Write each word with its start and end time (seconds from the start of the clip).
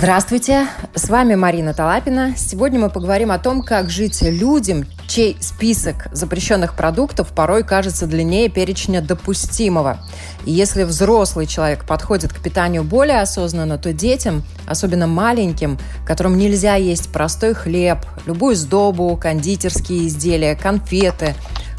Здравствуйте, 0.00 0.68
с 0.94 1.08
вами 1.08 1.34
Марина 1.34 1.74
Талапина. 1.74 2.34
Сегодня 2.36 2.78
мы 2.78 2.88
поговорим 2.88 3.32
о 3.32 3.38
том, 3.40 3.64
как 3.64 3.90
жить 3.90 4.22
людям, 4.22 4.84
чей 5.08 5.36
список 5.40 6.06
запрещенных 6.12 6.76
продуктов 6.76 7.32
порой 7.34 7.64
кажется 7.64 8.06
длиннее 8.06 8.48
перечня 8.48 9.02
допустимого. 9.02 9.98
И 10.44 10.52
если 10.52 10.84
взрослый 10.84 11.46
человек 11.46 11.84
подходит 11.84 12.32
к 12.32 12.40
питанию 12.40 12.84
более 12.84 13.22
осознанно, 13.22 13.76
то 13.76 13.92
детям, 13.92 14.44
особенно 14.68 15.08
маленьким, 15.08 15.80
которым 16.06 16.38
нельзя 16.38 16.76
есть 16.76 17.12
простой 17.12 17.52
хлеб, 17.54 17.98
любую 18.24 18.54
сдобу, 18.54 19.16
кондитерские 19.16 20.06
изделия, 20.06 20.54
конфеты, 20.54 21.34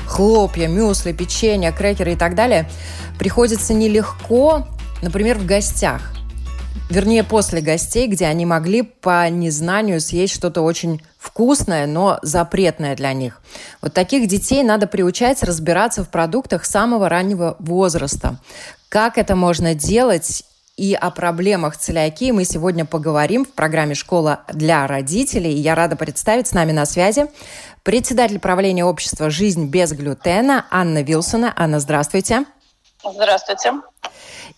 хлопья, 0.06 0.68
мюсли, 0.68 1.14
печенье, 1.14 1.72
крекеры 1.72 2.12
и 2.12 2.18
так 2.18 2.36
далее, 2.36 2.70
приходится 3.18 3.74
нелегко, 3.74 4.68
например, 5.02 5.38
в 5.38 5.46
гостях– 5.46 6.02
вернее, 6.90 7.24
после 7.24 7.62
гостей, 7.62 8.08
где 8.08 8.26
они 8.26 8.46
могли 8.46 8.82
по 8.84 9.30
незнанию 9.30 10.02
съесть 10.02 10.34
что-то 10.34 10.62
очень 10.62 11.02
вкусное, 11.18 11.86
но 11.88 12.20
запретное 12.22 12.96
для 12.96 13.14
них. 13.14 13.42
Вот 13.82 13.94
таких 13.94 14.28
детей 14.28 14.64
надо 14.64 14.88
приучать 14.88 15.44
разбираться 15.44 16.04
в 16.04 16.10
продуктах 16.10 16.66
самого 16.66 17.10
раннего 17.10 17.56
возраста. 17.60 18.38
Как 18.90 19.18
это 19.18 19.36
можно 19.36 19.76
делать 19.76 20.44
и 20.78 20.94
о 20.94 21.12
проблемах 21.12 21.76
целиакии 21.76 22.32
мы 22.32 22.46
сегодня 22.46 22.86
поговорим 22.86 23.44
в 23.44 23.50
программе 23.50 23.96
«Школа 23.96 24.44
для 24.54 24.88
родителей». 24.88 25.52
И 25.54 25.60
я 25.60 25.76
рада 25.76 25.98
представить 25.98 26.48
с 26.48 26.54
нами 26.54 26.72
на 26.72 26.86
связи 26.86 27.26
председатель 27.84 28.40
правления 28.40 28.86
общества 28.86 29.30
«Жизнь 29.30 29.68
без 29.68 29.92
глютена» 29.92 30.66
Анна 30.72 31.02
Вилсона. 31.02 31.54
Анна, 31.56 31.82
здравствуйте. 31.82 32.36
Здравствуйте 32.36 32.59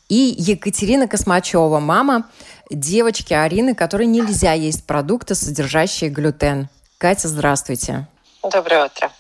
и 0.10 0.36
Екатерина 0.38 1.08
Космачева, 1.08 1.80
мама 1.80 2.30
девочки 2.70 3.34
Арины, 3.34 3.76
которой 3.76 4.08
нельзя 4.08 4.54
есть 4.54 4.86
продукты, 4.86 5.36
содержащие 5.36 6.10
глютен. 6.10 6.70
Катя, 6.98 7.28
здравствуйте. 7.28 8.08
Доброе 8.44 8.86
утро. 8.86 9.12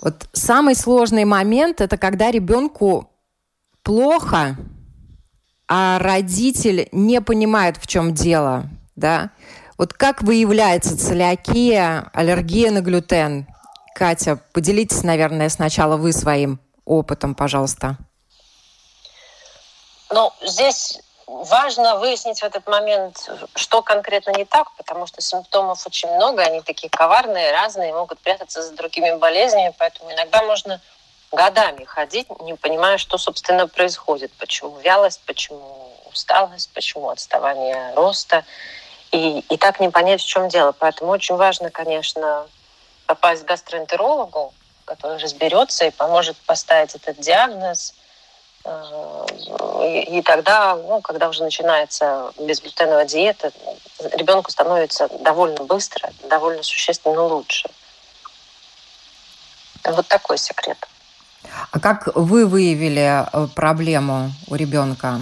Вот 0.00 0.28
самый 0.32 0.74
сложный 0.74 1.24
момент– 1.24 1.80
это 1.82 1.96
когда 1.96 2.30
ребенку 2.30 3.10
плохо, 3.82 4.56
а 5.68 5.98
родитель 5.98 6.88
не 6.92 7.20
понимает, 7.20 7.76
в 7.76 7.86
чем 7.86 8.14
дело, 8.14 8.64
да? 8.96 9.30
Вот 9.76 9.92
как 9.92 10.22
выявляется 10.22 10.98
целиакия, 10.98 12.10
аллергия 12.12 12.70
на 12.70 12.80
глютен? 12.80 13.46
Катя, 13.94 14.40
поделитесь, 14.52 15.02
наверное, 15.02 15.48
сначала 15.48 15.96
вы 15.96 16.12
своим 16.12 16.60
опытом, 16.84 17.34
пожалуйста. 17.34 17.98
Ну, 20.10 20.32
здесь 20.42 21.00
важно 21.26 21.96
выяснить 21.96 22.40
в 22.40 22.44
этот 22.44 22.66
момент, 22.66 23.30
что 23.54 23.82
конкретно 23.82 24.32
не 24.32 24.44
так, 24.44 24.72
потому 24.72 25.06
что 25.06 25.20
симптомов 25.20 25.86
очень 25.86 26.10
много, 26.10 26.42
они 26.42 26.60
такие 26.62 26.90
коварные, 26.90 27.52
разные, 27.52 27.94
могут 27.94 28.18
прятаться 28.18 28.62
за 28.62 28.72
другими 28.72 29.16
болезнями, 29.16 29.72
поэтому 29.78 30.12
иногда 30.12 30.42
можно 30.42 30.80
годами 31.30 31.84
ходить, 31.84 32.26
не 32.40 32.54
понимая, 32.54 32.98
что, 32.98 33.18
собственно, 33.18 33.68
происходит, 33.68 34.32
почему 34.32 34.76
вялость, 34.78 35.20
почему 35.24 35.92
усталость, 36.10 36.70
почему 36.74 37.08
отставание 37.08 37.94
роста, 37.94 38.44
и, 39.12 39.40
и 39.48 39.56
так 39.56 39.78
не 39.78 39.90
понять, 39.90 40.20
в 40.20 40.26
чем 40.26 40.48
дело. 40.48 40.72
Поэтому 40.72 41.12
очень 41.12 41.36
важно, 41.36 41.70
конечно, 41.70 42.48
попасть 43.06 43.44
к 43.44 43.46
гастроэнтерологу, 43.46 44.52
который 44.84 45.18
разберется 45.18 45.84
и 45.84 45.90
поможет 45.90 46.36
поставить 46.38 46.96
этот 46.96 47.20
диагноз– 47.20 47.94
и, 48.64 50.18
и 50.18 50.22
тогда, 50.22 50.76
ну, 50.76 51.00
когда 51.00 51.28
уже 51.28 51.42
начинается 51.42 52.32
безглютеновая 52.38 53.06
диета, 53.06 53.52
ребенку 54.14 54.50
становится 54.50 55.08
довольно 55.20 55.64
быстро, 55.64 56.10
довольно 56.28 56.62
существенно 56.62 57.22
лучше. 57.22 57.68
Вот 59.84 60.06
такой 60.08 60.38
секрет. 60.38 60.76
А 61.72 61.80
как 61.80 62.14
вы 62.14 62.46
выявили 62.46 63.24
э, 63.32 63.48
проблему 63.54 64.30
у 64.48 64.54
ребенка? 64.54 65.20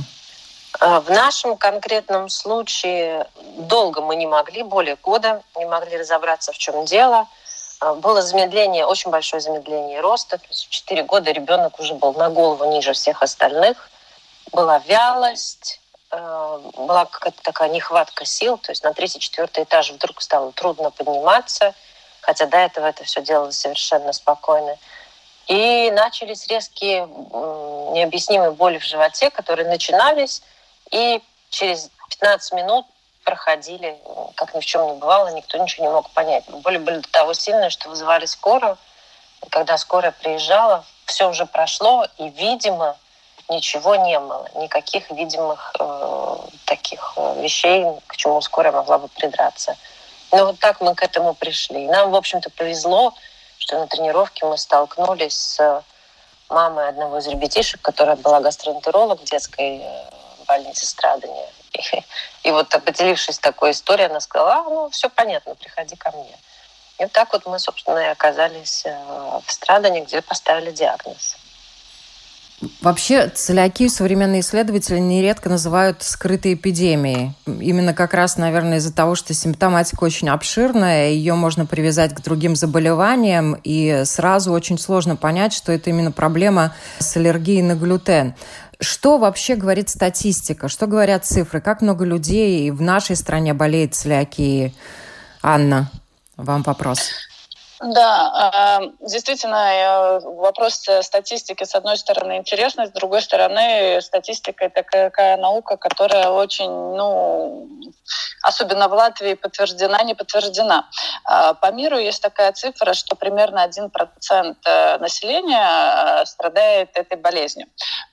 Э, 0.81 0.99
в 1.01 1.09
нашем 1.11 1.57
конкретном 1.57 2.29
случае 2.29 3.27
долго 3.57 4.01
мы 4.01 4.17
не 4.17 4.27
могли, 4.27 4.65
более 4.65 4.97
года 4.97 5.43
не 5.57 5.65
могли 5.65 5.97
разобраться, 5.97 6.53
в 6.53 6.59
чем 6.59 6.85
дело– 6.85 7.27
было 7.81 8.23
замедление, 8.23 8.85
очень 8.85 9.11
большое 9.11 9.41
замедление 9.41 10.01
роста. 10.01 10.39
То 10.39 10.47
есть 10.49 10.67
в 10.67 10.71
4 10.71 11.05
года 11.05 11.31
ребенок 11.31 11.79
уже 11.79 11.95
был 11.95 12.13
на 12.15 12.29
голову 12.29 12.65
ниже 12.65 12.93
всех 12.93 13.23
остальных. 13.23 13.89
Была 14.53 14.79
вялость, 14.79 15.81
а, 16.11 16.59
была 16.77 17.05
какая-то 17.05 17.43
такая 17.43 17.69
нехватка 17.69 18.25
сил. 18.25 18.59
То 18.59 18.73
есть 18.73 18.83
на 18.83 18.93
третий-четвертый 18.93 19.65
этаж 19.65 19.93
вдруг 19.93 20.21
стало 20.23 20.53
трудно 20.53 20.91
подниматься, 20.91 21.75
хотя 22.21 22.47
до 22.47 22.57
этого 22.57 22.87
это 22.87 23.05
все 23.05 23.23
делалось 23.23 23.59
совершенно 23.59 24.13
спокойно. 24.13 24.77
И 25.47 25.91
начались 25.93 26.47
резкие 26.47 27.07
необъяснимые 27.07 28.51
боли 28.51 28.79
в 28.79 28.85
животе, 28.85 29.31
которые 29.31 29.67
начинались, 29.69 30.43
и 30.91 31.23
через 31.49 31.91
15 32.11 32.53
минут 32.53 32.87
проходили, 33.29 33.99
как 34.37 34.55
ни 34.55 34.61
в 34.61 34.65
чем 34.65 34.87
не 34.87 34.95
бывало, 34.95 35.29
никто 35.29 35.59
ничего 35.59 35.85
не 35.85 35.93
мог 35.93 36.09
понять. 36.11 36.45
Боли 36.49 36.79
были 36.79 37.01
до 37.01 37.11
того 37.11 37.35
сильные, 37.35 37.69
что 37.69 37.91
вызывали 37.91 38.25
скорую. 38.25 38.79
Когда 39.51 39.77
скорая 39.77 40.13
приезжала, 40.13 40.83
все 41.05 41.29
уже 41.29 41.45
прошло, 41.45 42.07
и, 42.17 42.31
видимо, 42.31 42.97
ничего 43.51 43.97
не 43.97 44.19
было, 44.19 44.49
никаких 44.55 45.11
видимых 45.11 45.75
э, 45.79 46.37
таких 46.65 47.13
э, 47.17 47.43
вещей, 47.43 47.85
к 48.07 48.17
чему 48.17 48.41
скорая 48.41 48.73
могла 48.73 48.97
бы 48.97 49.09
придраться. 49.09 49.77
Но 50.33 50.47
вот 50.47 50.59
так 50.59 50.81
мы 50.81 50.95
к 50.95 51.03
этому 51.03 51.35
пришли. 51.35 51.85
И 51.85 51.89
нам, 51.89 52.11
в 52.11 52.17
общем-то, 52.17 52.49
повезло, 52.51 53.13
что 53.59 53.79
на 53.79 53.87
тренировке 53.89 54.47
мы 54.47 54.57
столкнулись 54.57 55.37
с 55.37 55.83
мамой 56.49 56.89
одного 56.89 57.19
из 57.19 57.27
ребятишек, 57.27 57.83
которая 57.83 58.17
была 58.17 58.41
гастроэнтеролог 58.41 59.21
в 59.21 59.25
детской 59.25 59.81
э, 59.83 60.11
больнице 60.47 60.87
страдания. 60.87 61.49
И, 62.43 62.51
вот 62.51 62.69
поделившись 62.85 63.39
такой 63.39 63.73
историей, 63.73 64.07
она 64.07 64.21
сказала, 64.21 64.55
а, 64.55 64.63
ну, 64.65 64.91
все 64.91 65.09
понятно, 65.09 65.55
приходи 65.55 65.97
ко 65.97 66.11
мне. 66.13 66.37
И 66.99 67.03
вот 67.03 67.13
так 67.13 67.33
вот 67.33 67.47
мы, 67.47 67.59
собственно, 67.59 67.99
и 67.99 68.07
оказались 68.07 68.83
э, 68.85 68.91
в 69.45 69.53
страдании, 69.53 70.01
где 70.01 70.21
поставили 70.21 70.73
диагноз. 70.73 71.37
Вообще 72.81 73.29
целиакию 73.29 73.89
современные 73.89 74.41
исследователи 74.41 74.99
нередко 74.99 75.49
называют 75.49 76.03
скрытой 76.03 76.55
эпидемией. 76.55 77.35
Именно 77.47 77.95
как 77.95 78.15
раз, 78.15 78.37
наверное, 78.37 78.79
из-за 78.79 78.93
того, 78.93 79.15
что 79.15 79.33
симптоматика 79.33 80.03
очень 80.03 80.29
обширная, 80.29 81.11
ее 81.11 81.35
можно 81.35 81.67
привязать 81.67 82.15
к 82.15 82.21
другим 82.21 82.57
заболеваниям, 82.57 83.57
и 83.63 84.03
сразу 84.05 84.51
очень 84.51 84.77
сложно 84.77 85.15
понять, 85.15 85.53
что 85.53 85.71
это 85.71 85.91
именно 85.91 86.11
проблема 86.11 86.75
с 86.99 87.17
аллергией 87.17 87.63
на 87.63 87.77
глютен. 87.77 88.35
Что 88.81 89.19
вообще 89.19 89.57
говорит 89.57 89.89
статистика? 89.89 90.69
Что 90.69 90.87
говорят 90.87 91.25
цифры? 91.25 91.61
Как 91.61 91.83
много 91.83 92.05
людей 92.05 92.71
в 92.71 92.81
нашей 92.81 93.17
стране 93.17 93.53
болеет 93.53 93.95
целиакией? 93.95 94.75
Анна, 95.43 95.91
вам 96.37 96.63
вопрос. 96.63 97.11
Да, 97.81 98.33
а, 98.35 98.81
действительно, 99.01 100.21
вопрос 100.21 100.85
статистики, 101.03 101.63
с 101.63 101.77
одной 101.77 101.97
стороны, 101.97 102.39
интересный, 102.39 102.87
с 102.87 102.91
другой 102.91 103.23
стороны, 103.23 104.01
статистика– 104.03 104.65
это 104.67 104.83
такая 104.83 105.37
наука, 105.37 105.77
которая 105.77 106.29
очень, 106.31 106.69
ну, 106.69 107.69
особенно 108.43 108.89
в 108.89 108.93
Латвии, 108.93 109.35
подтверждена, 109.35 110.03
не 110.03 110.15
подтверждена. 110.15 110.89
По 111.25 111.71
миру 111.73 111.99
есть 111.99 112.23
такая 112.23 112.53
цифра, 112.53 112.95
что 112.95 113.15
примерно 113.15 113.65
1% 113.65 114.57
э, 114.65 114.99
населения 114.99 116.23
э, 116.23 116.27
страдает 116.27 116.91
этой 116.95 117.17
болезнью. 117.17 117.67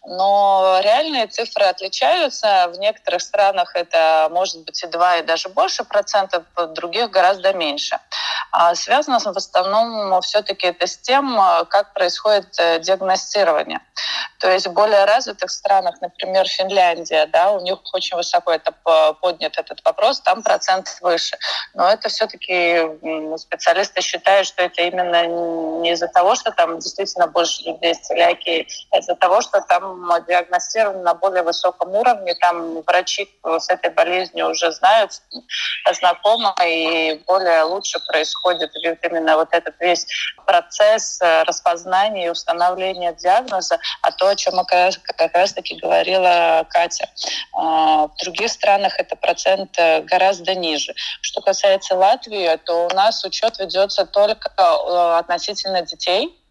Но 0.06 0.80
реальные 0.82 1.28
цифры 1.28 1.66
отличаются. 1.66 2.68
В 2.74 2.80
некоторых 2.80 3.22
странах 3.22 3.76
это 3.76 4.28
может 4.32 4.66
быть 4.66 4.84
и 4.84 4.88
2, 4.88 5.18
и 5.18 5.24
даже 5.24 5.50
больше 5.50 5.84
процентов, 5.86 6.44
в 6.56 6.68
других 6.68 7.10
гораздо 7.10 7.54
меньше. 7.54 8.00
А 8.52 8.76
связано 8.76 9.20
с 9.20 9.26
основном 9.56 10.22
все-таки 10.22 10.68
это 10.68 10.88
с 10.88 10.98
тем, 10.98 11.40
как 11.70 11.94
происходит 11.94 12.50
диагностирование. 12.82 13.80
То 14.40 14.52
есть 14.52 14.68
в 14.68 14.74
более 14.74 15.06
развитых 15.06 15.50
странах, 15.50 15.96
например, 16.02 16.46
Финляндия, 16.48 17.26
да, 17.28 17.52
у 17.52 17.62
них 17.62 17.80
очень 17.94 18.18
высоко 18.18 18.52
это 18.52 18.74
поднят 19.22 19.58
этот 19.58 19.84
вопрос, 19.84 20.20
там 20.20 20.44
процент 20.44 20.98
выше. 21.02 21.38
Но 21.74 21.90
это 21.90 22.10
все-таки 22.10 22.82
специалисты 23.38 24.02
считают, 24.02 24.48
что 24.48 24.64
это 24.64 24.82
именно 24.82 25.26
не 25.82 25.92
из-за 25.92 26.08
того, 26.08 26.36
что 26.36 26.52
там 26.52 26.80
действительно 26.80 27.28
больше 27.28 27.64
людей 27.64 27.96
с 27.96 28.00
целиакией, 28.00 28.68
а 28.92 29.00
из-за 29.00 29.16
того, 29.16 29.42
что 29.42 29.62
там 29.62 30.10
диагностировано 30.28 31.02
на 31.02 31.14
более 31.14 31.44
высоком 31.44 31.96
уровне, 31.96 32.36
там 32.36 32.82
врачи 32.82 33.30
с 33.44 33.70
этой 33.70 33.90
болезнью 33.90 34.50
уже 34.50 34.72
знают, 34.72 35.12
знакомы, 35.94 36.54
и 36.64 37.24
более 37.26 37.64
лучше 37.64 38.00
происходит 38.08 38.72
именно 38.76 39.38
вот 39.38 39.45
этот 39.52 39.76
весь 39.80 40.06
процесс 40.46 41.20
э, 41.22 41.44
распознания 41.44 42.28
и 42.28 42.30
установления 42.30 43.14
диагноза, 43.14 43.80
а 44.02 44.12
то, 44.12 44.30
о 44.30 44.36
чем 44.36 44.64
как 44.66 45.34
раз-таки 45.34 45.76
говорила 45.76 46.66
Катя. 46.70 47.10
А, 47.54 48.08
в 48.08 48.16
других 48.24 48.52
странах 48.52 49.00
это 49.00 49.16
процент 49.16 49.78
э, 49.78 50.02
гораздо 50.02 50.56
ниже. 50.56 50.94
Что 51.22 51.42
касается 51.42 51.96
Латвии, 51.96 52.56
то 52.66 52.88
у 52.88 52.90
нас 52.90 53.24
учет 53.24 53.60
ведется 53.60 54.06
только 54.06 54.52
э, 54.58 55.18
относительно 55.20 55.82
детей, 55.82 56.42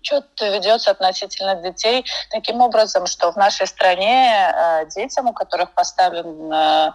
учет 0.00 0.26
ведется 0.40 0.90
относительно 0.90 1.56
детей 1.56 2.04
таким 2.30 2.60
образом, 2.60 3.06
что 3.06 3.32
в 3.32 3.36
нашей 3.36 3.66
стране 3.66 4.86
детям, 4.94 5.28
у 5.28 5.32
которых 5.32 5.72
поставлен 5.72 6.92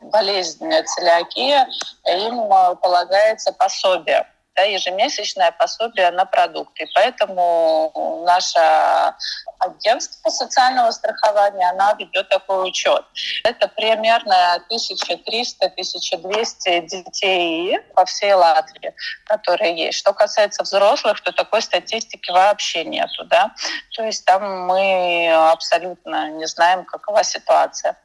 болезнь 0.00 0.70
целиакия, 0.86 1.68
им 2.06 2.48
полагается 2.80 3.52
пособие 3.52 4.26
да, 4.54 4.62
ежемесячное 4.62 5.50
пособие 5.52 6.10
на 6.10 6.24
продукты. 6.24 6.88
Поэтому 6.94 8.22
наше 8.26 8.58
агентство 9.58 10.30
социального 10.30 10.90
страхования, 10.90 11.68
она 11.70 11.94
ведет 11.98 12.28
такой 12.28 12.68
учет. 12.68 13.04
Это 13.44 13.68
примерно 13.68 14.62
1300-1200 14.70 16.86
детей 16.86 17.80
по 17.94 18.04
всей 18.04 18.34
Латвии, 18.34 18.94
которые 19.26 19.76
есть. 19.76 19.98
Что 19.98 20.12
касается 20.12 20.62
взрослых, 20.62 21.20
то 21.22 21.32
такой 21.32 21.62
статистики 21.62 22.30
вообще 22.30 22.84
нету. 22.84 23.24
Да? 23.24 23.52
То 23.96 24.04
есть 24.04 24.24
там 24.24 24.66
мы 24.66 25.32
абсолютно 25.50 26.30
не 26.30 26.46
знаем, 26.46 26.84
какова 26.84 27.24
ситуация. 27.24 27.96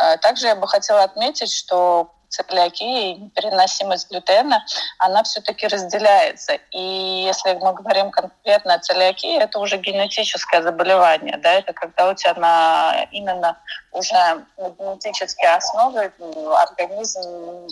Э, 0.00 0.16
также 0.18 0.46
я 0.46 0.54
бы 0.54 0.68
хотела 0.68 1.02
отметить, 1.02 1.52
что 1.52 2.12
целиакия 2.28 3.12
и 3.12 3.14
непереносимость 3.14 4.10
глютена, 4.10 4.64
она 4.98 5.22
все-таки 5.22 5.66
разделяется. 5.66 6.54
И 6.70 7.24
если 7.26 7.54
мы 7.54 7.72
говорим 7.72 8.10
конкретно 8.10 8.74
о 8.74 8.78
целиакии, 8.78 9.38
это 9.38 9.58
уже 9.58 9.78
генетическое 9.78 10.62
заболевание. 10.62 11.36
Да? 11.38 11.54
Это 11.54 11.72
когда 11.72 12.10
у 12.10 12.14
тебя 12.14 12.34
на 12.34 13.06
именно 13.10 13.56
уже 13.92 14.14
на 14.14 14.70
генетической 14.70 15.54
основе 15.54 16.12
организм 16.56 17.66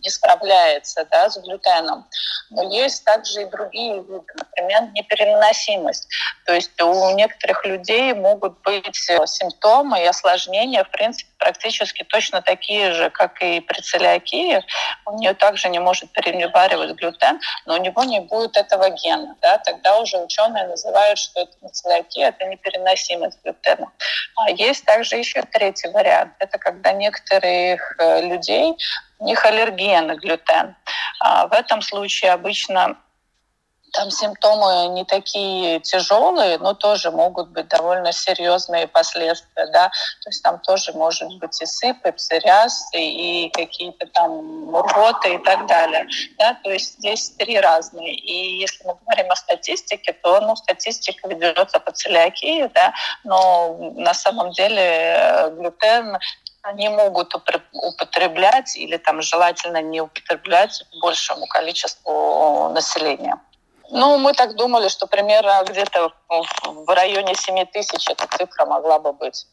не 0.00 0.10
справляется 0.10 1.06
да, 1.10 1.28
с 1.30 1.38
глютеном. 1.38 2.06
Но 2.50 2.62
есть 2.62 3.04
также 3.04 3.42
и 3.42 3.46
другие 3.46 4.02
виды, 4.02 4.22
например, 4.34 4.90
непереносимость. 4.94 6.08
То 6.46 6.54
есть 6.54 6.80
у 6.80 7.10
некоторых 7.14 7.64
людей 7.64 8.14
могут 8.14 8.60
быть 8.62 8.96
симптомы 8.96 10.02
и 10.02 10.06
осложнения, 10.06 10.84
в 10.84 10.90
принципе, 10.90 11.30
практически 11.38 12.04
точно 12.04 12.42
такие 12.42 12.92
же, 12.92 13.10
как 13.10 13.42
и 13.42 13.60
при 13.60 13.80
целиакии. 13.80 14.62
У 15.06 15.18
нее 15.18 15.34
также 15.34 15.68
не 15.68 15.78
может 15.78 16.10
переваривать 16.12 16.96
глютен, 16.96 17.40
но 17.66 17.74
у 17.74 17.82
него 17.82 18.04
не 18.04 18.20
будет 18.20 18.56
этого 18.56 18.90
гена. 18.90 19.36
Да? 19.40 19.58
Тогда 19.58 19.98
уже 19.98 20.18
ученые 20.18 20.66
называют, 20.66 21.18
что 21.18 21.40
это 21.40 21.52
не 21.62 21.70
целиакия, 21.70 22.28
это 22.28 22.44
непереносимость 22.44 23.38
глютена. 23.42 23.90
А 24.36 24.50
есть 24.50 24.84
также 24.84 25.16
еще 25.16 25.42
третий 25.42 25.88
вариант. 25.88 26.34
Это 26.38 26.58
когда 26.58 26.92
некоторых 26.92 27.96
э, 27.98 28.22
людей 28.22 28.76
у 29.18 29.24
них 29.24 29.44
аллергия 29.44 30.00
на 30.00 30.14
глютен. 30.14 30.76
А 31.20 31.46
в 31.46 31.52
этом 31.52 31.82
случае 31.82 32.32
обычно 32.32 32.96
там 33.98 34.12
симптомы 34.12 34.94
не 34.94 35.04
такие 35.04 35.80
тяжелые, 35.80 36.58
но 36.58 36.72
тоже 36.72 37.10
могут 37.10 37.48
быть 37.48 37.66
довольно 37.66 38.12
серьезные 38.12 38.86
последствия, 38.86 39.66
да. 39.72 39.88
То 40.22 40.30
есть 40.30 40.40
там 40.44 40.60
тоже 40.60 40.92
может 40.92 41.28
быть 41.38 41.60
и 41.60 41.66
сыпь, 41.66 42.06
и 42.06 42.12
псориаз, 42.12 42.88
и 42.94 43.50
какие-то 43.52 44.06
там 44.06 44.70
рвоты 44.76 45.34
и 45.34 45.38
так 45.38 45.66
далее, 45.66 46.06
да. 46.38 46.54
То 46.62 46.70
есть 46.70 46.98
здесь 46.98 47.30
три 47.30 47.58
разные. 47.58 48.14
И 48.14 48.60
если 48.60 48.86
мы 48.86 48.94
говорим 49.04 49.32
о 49.32 49.36
статистике, 49.36 50.12
то, 50.12 50.40
ну, 50.42 50.54
статистика 50.54 51.26
ведется 51.26 51.80
по 51.80 51.90
целиакии, 51.90 52.70
да, 52.72 52.92
но 53.24 53.92
на 53.96 54.14
самом 54.14 54.52
деле 54.52 54.80
э, 54.80 55.50
глютен 55.56 56.18
они 56.62 56.88
могут 56.88 57.34
употреблять 57.72 58.76
или 58.76 58.96
там 58.96 59.22
желательно 59.22 59.80
не 59.80 60.00
употреблять 60.02 60.84
большему 61.00 61.46
количеству 61.46 62.70
населения. 62.74 63.40
Ну, 63.90 64.18
мы 64.18 64.32
так 64.34 64.56
думали, 64.56 64.88
что 64.88 65.06
примерно 65.06 65.64
где-то 65.68 66.12
в 66.64 66.94
районе 66.94 67.34
7 67.34 67.66
тысяч 67.66 68.08
эта 68.08 68.26
цифра 68.36 68.66
могла 68.66 68.98
бы 68.98 69.12
быть. 69.12 69.46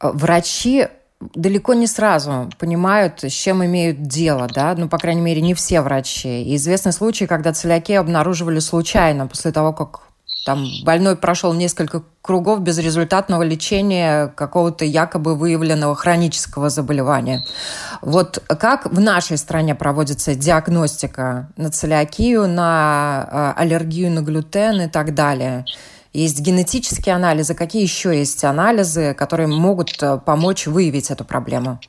Врачи 0.00 0.88
далеко 1.20 1.74
не 1.74 1.86
сразу 1.86 2.50
понимают, 2.58 3.22
с 3.22 3.32
чем 3.32 3.64
имеют 3.64 4.02
дело, 4.02 4.46
да, 4.46 4.74
ну, 4.76 4.88
по 4.88 4.98
крайней 4.98 5.22
мере, 5.22 5.40
не 5.40 5.54
все 5.54 5.80
врачи. 5.80 6.42
И 6.42 6.56
известны 6.56 6.92
случаи, 6.92 7.24
когда 7.24 7.52
целиакию 7.52 8.00
обнаруживали 8.00 8.58
случайно, 8.58 9.26
после 9.26 9.52
того, 9.52 9.72
как 9.72 10.00
там 10.44 10.66
больной 10.84 11.16
прошел 11.16 11.54
несколько 11.54 12.02
кругов 12.20 12.60
безрезультатного 12.60 13.42
лечения 13.42 14.28
какого-то 14.28 14.84
якобы 14.84 15.36
выявленного 15.36 15.94
хронического 15.94 16.68
заболевания. 16.68 17.44
Вот 18.02 18.42
как 18.58 18.86
в 18.86 19.00
нашей 19.00 19.38
стране 19.38 19.74
проводится 19.74 20.34
диагностика 20.34 21.48
на 21.56 21.70
целиакию, 21.70 22.46
на 22.46 23.26
а, 23.30 23.54
аллергию 23.56 24.10
на 24.10 24.20
глютен 24.20 24.82
и 24.82 24.88
так 24.88 25.14
далее? 25.14 25.64
Есть 26.12 26.40
генетические 26.40 27.16
анализы. 27.16 27.54
Какие 27.54 27.82
еще 27.82 28.16
есть 28.16 28.44
анализы, 28.44 29.14
которые 29.14 29.48
могут 29.48 30.00
э, 30.00 30.16
помочь 30.24 30.68
выявить 30.68 31.10
эту 31.10 31.24
проблему? 31.24 31.80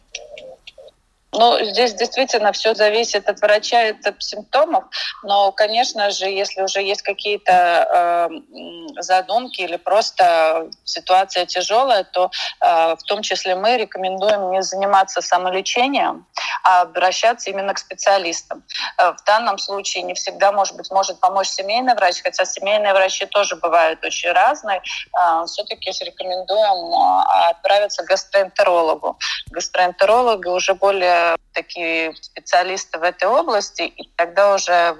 Ну, 1.38 1.64
здесь 1.66 1.94
действительно 1.94 2.52
все 2.52 2.74
зависит 2.74 3.30
от 3.30 3.42
врача 3.42 3.90
от 3.90 4.24
симптомов, 4.24 4.86
но, 5.24 5.52
конечно 5.52 6.10
же, 6.10 6.26
если 6.26 6.62
уже 6.62 6.82
есть 6.82 7.02
какие-то 7.02 7.52
э, 7.52 9.02
задумки 9.02 9.62
или 9.62 9.76
просто 9.76 10.70
ситуация 10.84 11.46
тяжелая, 11.46 12.04
то 12.04 12.32
э, 12.62 12.96
в 12.96 13.04
том 13.04 13.22
числе 13.22 13.56
мы 13.56 13.78
рекомендуем 13.78 14.52
не 14.52 14.62
заниматься 14.62 15.22
самолечением, 15.22 16.26
а 16.66 16.82
обращаться 16.82 17.52
именно 17.52 17.76
к 17.76 17.78
специалистам. 17.78 18.64
Э, 18.98 19.12
в 19.12 19.24
данном 19.24 19.60
случае 19.60 20.04
не 20.04 20.16
всегда, 20.16 20.52
может 20.52 20.76
быть, 20.76 20.90
может 20.90 21.20
помочь 21.20 21.48
семейный 21.48 21.94
врач, 21.94 22.24
хотя 22.24 22.44
семейные 22.44 22.94
врачи 22.94 23.28
тоже 23.28 23.56
бывают 23.56 24.04
очень 24.04 24.32
разные. 24.32 24.82
Э, 25.18 25.46
все-таки 25.46 25.92
рекомендуем 26.04 26.92
э, 26.92 27.50
отправиться 27.52 28.04
к 28.04 28.08
гастроэнтерологу. 28.08 29.18
Гастроэнтерологи 29.52 30.48
уже 30.48 30.74
более 30.74 31.38
такие 31.56 32.14
специалисты 32.22 33.00
в 33.00 33.04
этой 33.04 33.28
области, 33.28 33.84
и 33.84 34.10
тогда 34.16 34.54
уже 34.54 34.96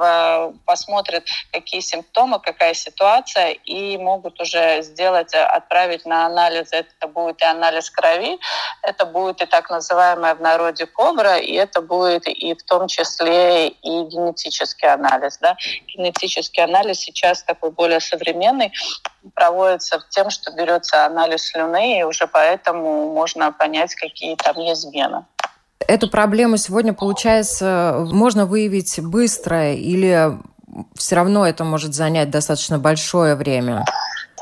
посмотрят, 0.66 1.26
какие 1.52 1.82
симптомы, 1.82 2.40
какая 2.40 2.74
ситуация, 2.74 3.52
и 3.52 3.98
могут 3.98 4.40
уже 4.42 4.82
сделать, 4.82 5.34
отправить 5.34 6.06
на 6.06 6.26
анализ. 6.26 6.70
Это 6.72 7.08
будет 7.08 7.42
и 7.42 7.46
анализ 7.46 7.90
крови, 7.90 8.40
это 8.82 9.06
будет 9.06 9.42
и 9.42 9.46
так 9.46 9.70
называемая 9.70 10.36
в 10.36 10.42
народе 10.42 10.86
кобра, 10.86 11.38
и 11.38 11.54
это 11.54 11.82
будет 11.82 12.28
и 12.28 12.54
в 12.54 12.64
том 12.64 12.88
числе 12.88 13.68
и 13.68 14.04
генетический 14.06 14.88
анализ. 14.88 15.38
Да? 15.40 15.58
Генетический 15.88 16.64
анализ 16.64 17.00
сейчас 17.00 17.44
такой 17.44 17.72
более 17.72 18.00
современный, 18.00 18.72
проводится 19.34 20.02
тем, 20.10 20.30
что 20.30 20.52
берется 20.52 21.06
анализ 21.06 21.50
слюны, 21.50 22.00
и 22.00 22.04
уже 22.04 22.28
поэтому 22.28 23.14
можно 23.14 23.52
понять, 23.52 23.94
какие 23.96 24.36
там 24.36 24.60
есть 24.60 24.90
гены. 24.92 25.26
Эту 25.80 26.10
проблему 26.10 26.58
сегодня, 26.58 26.94
получается, 26.94 28.08
можно 28.12 28.46
выявить 28.46 29.00
быстро 29.02 29.74
или 29.74 30.32
все 30.96 31.16
равно 31.16 31.46
это 31.48 31.64
может 31.64 31.94
занять 31.94 32.30
достаточно 32.30 32.80
большое 32.80 33.36
время? 33.36 33.86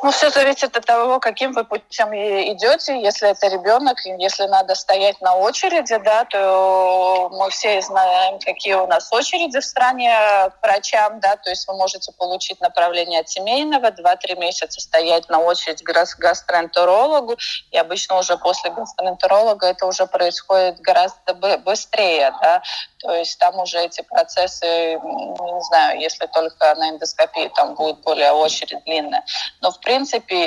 Ну, 0.03 0.11
все 0.11 0.29
зависит 0.31 0.75
от 0.75 0.85
того, 0.85 1.21
каким 1.21 1.53
вы 1.53 1.63
путем 1.63 2.13
идете. 2.13 3.01
Если 3.01 3.29
это 3.29 3.47
ребенок, 3.47 3.97
если 4.05 4.43
надо 4.47 4.75
стоять 4.75 5.21
на 5.21 5.35
очереди, 5.37 5.97
да, 6.03 6.25
то 6.25 7.29
мы 7.31 7.49
все 7.51 7.81
знаем, 7.81 8.37
какие 8.39 8.73
у 8.73 8.85
нас 8.85 9.13
очереди 9.13 9.61
в 9.61 9.63
стране 9.63 10.11
к 10.11 10.57
врачам, 10.61 11.21
да, 11.21 11.37
то 11.37 11.49
есть 11.49 11.65
вы 11.69 11.77
можете 11.77 12.11
получить 12.11 12.59
направление 12.59 13.21
от 13.21 13.29
семейного, 13.29 13.91
2-3 13.91 14.37
месяца 14.39 14.81
стоять 14.81 15.29
на 15.29 15.39
очередь 15.39 15.81
к 15.81 16.19
гастроэнтерологу, 16.19 17.37
и 17.71 17.77
обычно 17.77 18.17
уже 18.17 18.37
после 18.37 18.71
гастроэнтеролога 18.71 19.67
это 19.67 19.85
уже 19.85 20.05
происходит 20.05 20.81
гораздо 20.81 21.33
быстрее, 21.59 22.33
да, 22.41 22.61
то 22.99 23.13
есть 23.13 23.37
там 23.39 23.59
уже 23.59 23.79
эти 23.79 24.01
процессы, 24.01 24.65
не 24.65 25.61
знаю, 25.69 25.99
если 25.99 26.25
только 26.25 26.75
на 26.75 26.89
эндоскопии 26.89 27.51
там 27.55 27.75
будет 27.75 28.01
более 28.01 28.31
очередь 28.31 28.83
длинная. 28.85 29.23
Но 29.61 29.71
в 29.71 29.79
принципе 29.79 29.92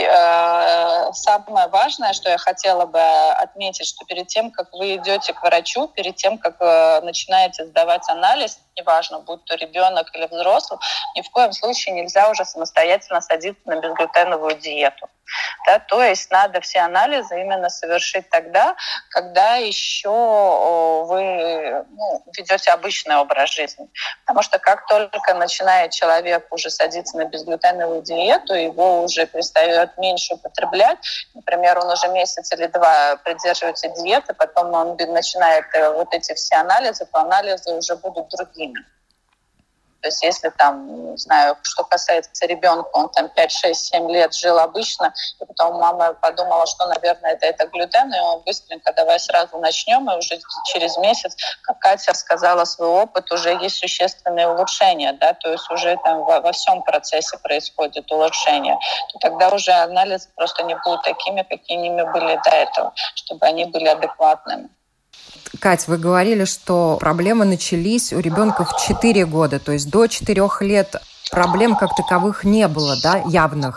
э, 0.03 1.13
самое 1.13 1.69
важное, 1.69 2.13
что 2.13 2.29
я 2.29 2.39
хотела 2.39 2.87
бы 2.87 3.01
отметить, 3.01 3.87
что 3.87 4.05
перед 4.05 4.27
тем, 4.29 4.51
как 4.51 4.73
вы 4.73 4.97
идете 4.97 5.33
к 5.33 5.43
врачу, 5.43 5.89
перед 5.89 6.17
тем, 6.17 6.39
как 6.39 6.57
э, 6.61 7.01
начинаете 7.03 7.67
сдавать 7.67 8.09
анализ, 8.09 8.59
неважно, 8.77 9.21
будь 9.21 9.45
то 9.45 9.55
ребенок 9.57 10.15
или 10.15 10.27
взрослый, 10.27 10.79
ни 11.15 11.23
в 11.23 11.31
коем 11.31 11.53
случае 11.53 11.95
нельзя 11.95 12.31
уже 12.31 12.45
самостоятельно 12.45 13.21
садиться 13.21 13.63
на 13.65 13.81
безглютеновую 13.81 14.57
диету. 14.59 15.09
Да, 15.67 15.81
то 15.81 16.03
есть 16.03 16.31
надо 16.31 16.61
все 16.61 16.81
анализы 16.81 17.41
именно 17.41 17.69
совершить 17.69 18.31
тогда, 18.31 18.77
когда 19.11 19.57
еще 19.57 20.09
вы 20.09 21.85
ну, 21.91 22.23
ведете 22.37 22.71
обычный 22.71 23.17
образ 23.17 23.51
жизни. 23.51 23.89
Потому 24.25 24.43
что 24.43 24.59
как 24.59 24.87
только 24.87 25.35
начинает 25.35 25.91
человек 25.91 26.47
уже 26.51 26.71
садиться 26.71 27.17
на 27.17 27.25
безглютеновую 27.25 28.03
диету, 28.03 28.55
его 28.55 29.03
уже 29.03 29.27
перестает 29.27 29.99
меньше 29.99 30.35
употреблять, 30.35 30.99
например, 31.35 31.79
он 31.79 31.91
уже 31.91 32.09
месяц 32.09 32.53
или 32.53 32.67
два 32.67 33.17
придерживается 33.17 33.89
диеты, 33.89 34.35
потом 34.35 34.73
он 34.73 34.97
начинает 34.97 35.67
э, 35.75 35.91
вот 35.93 36.13
эти 36.13 36.35
все 36.35 36.57
анализы, 36.57 37.07
то 37.07 37.19
анализы 37.19 37.73
уже 37.73 37.97
будут 37.97 38.31
другими. 38.73 38.87
То 40.03 40.09
есть 40.09 40.23
если 40.23 40.51
там, 40.51 41.11
не 41.11 41.17
знаю, 41.17 41.57
что 41.63 41.83
касается 41.83 42.47
ребенка, 42.47 42.89
он 42.93 43.09
там 43.09 43.29
5, 43.29 43.51
6, 43.51 43.87
7 43.87 44.11
лет 44.13 44.33
жил 44.35 44.57
обычно, 44.59 45.13
и 45.41 45.45
потом 45.45 45.81
мама 45.81 46.13
подумала, 46.13 46.65
что, 46.67 46.87
наверное, 46.87 47.33
это, 47.33 47.47
это 47.47 47.67
глютен, 47.67 48.15
и 48.15 48.19
он 48.21 48.41
быстренько 48.43 48.93
давай 48.93 49.19
сразу 49.19 49.59
начнем, 49.59 50.09
и 50.09 50.17
уже 50.17 50.39
через 50.67 50.97
месяц, 50.99 51.35
как 51.63 51.81
Катя 51.81 52.13
рассказала 52.13 52.65
свой 52.67 52.89
опыт, 52.89 53.33
уже 53.33 53.51
есть 53.55 53.79
существенные 53.79 54.47
улучшения, 54.47 55.13
да, 55.15 55.33
то 55.33 55.51
есть 55.51 55.69
уже 55.73 55.99
там 56.05 56.23
во, 56.23 56.41
во 56.41 56.53
всем 56.53 56.83
процессе 56.83 57.37
происходит 57.39 58.13
улучшение, 58.13 58.79
то 59.13 59.19
тогда 59.19 59.49
уже 59.49 59.73
анализы 59.73 60.29
просто 60.37 60.63
не 60.63 60.77
будут 60.85 61.03
такими, 61.03 61.43
какими 61.43 61.89
были 62.13 62.41
до 62.45 62.51
этого, 62.51 62.93
чтобы 63.17 63.45
они 63.45 63.65
были 63.65 63.89
адекватными. 63.89 64.69
Кать, 65.61 65.89
вы 65.89 65.99
говорили, 65.99 66.45
что 66.45 66.97
проблемы 66.99 67.45
начались 67.45 68.13
у 68.13 68.21
ребенка 68.21 68.65
в 68.65 68.77
4 68.77 69.27
года, 69.27 69.59
то 69.59 69.73
есть 69.73 69.91
до 69.91 70.07
4 70.07 70.49
лет 70.61 70.97
проблем 71.31 71.77
как 71.77 71.95
таковых 71.95 72.45
не 72.45 72.69
было, 72.69 72.97
да, 73.03 73.23
явных? 73.27 73.77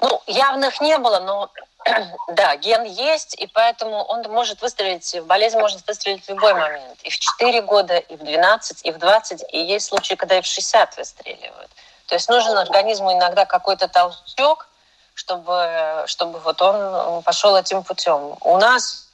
Ну, 0.00 0.20
явных 0.26 0.80
не 0.80 0.98
было, 0.98 1.20
но 1.20 1.50
да, 2.28 2.56
ген 2.56 2.84
есть, 2.84 3.34
и 3.34 3.46
поэтому 3.46 4.02
он 4.04 4.22
может 4.30 4.60
выстрелить, 4.62 5.20
болезнь 5.24 5.58
может 5.58 5.86
выстрелить 5.86 6.24
в 6.24 6.28
любой 6.28 6.54
момент. 6.54 6.98
И 7.02 7.10
в 7.10 7.18
4 7.18 7.62
года, 7.62 7.96
и 7.96 8.16
в 8.16 8.24
12, 8.24 8.84
и 8.84 8.90
в 8.92 8.98
20, 8.98 9.44
и 9.52 9.58
есть 9.58 9.86
случаи, 9.86 10.14
когда 10.14 10.38
и 10.38 10.42
в 10.42 10.46
60 10.46 10.96
выстреливают. 10.96 11.70
То 12.06 12.14
есть 12.14 12.28
нужен 12.28 12.56
организму 12.56 13.12
иногда 13.12 13.46
какой-то 13.46 13.88
толчок, 13.88 14.68
чтобы, 15.14 16.04
чтобы 16.06 16.38
вот 16.40 16.60
он 16.62 17.22
пошел 17.22 17.56
этим 17.56 17.82
путем. 17.82 18.36
У 18.40 18.58
нас 18.58 19.05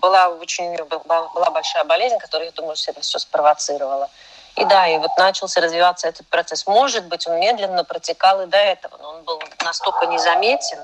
была 0.00 0.28
очень 0.28 0.76
была 0.86 1.50
большая 1.50 1.84
болезнь, 1.84 2.18
которая, 2.18 2.48
я 2.48 2.52
думаю, 2.52 2.76
все 2.76 2.90
это 2.90 3.00
все 3.00 3.18
спровоцировала. 3.18 4.10
И 4.56 4.64
да, 4.64 4.88
и 4.88 4.98
вот 4.98 5.10
начался 5.16 5.60
развиваться 5.60 6.08
этот 6.08 6.26
процесс. 6.26 6.66
Может 6.66 7.06
быть, 7.06 7.26
он 7.26 7.38
медленно 7.38 7.84
протекал 7.84 8.42
и 8.42 8.46
до 8.46 8.56
этого, 8.56 8.98
но 9.00 9.10
он 9.10 9.22
был 9.22 9.40
настолько 9.64 10.06
незаметен. 10.06 10.78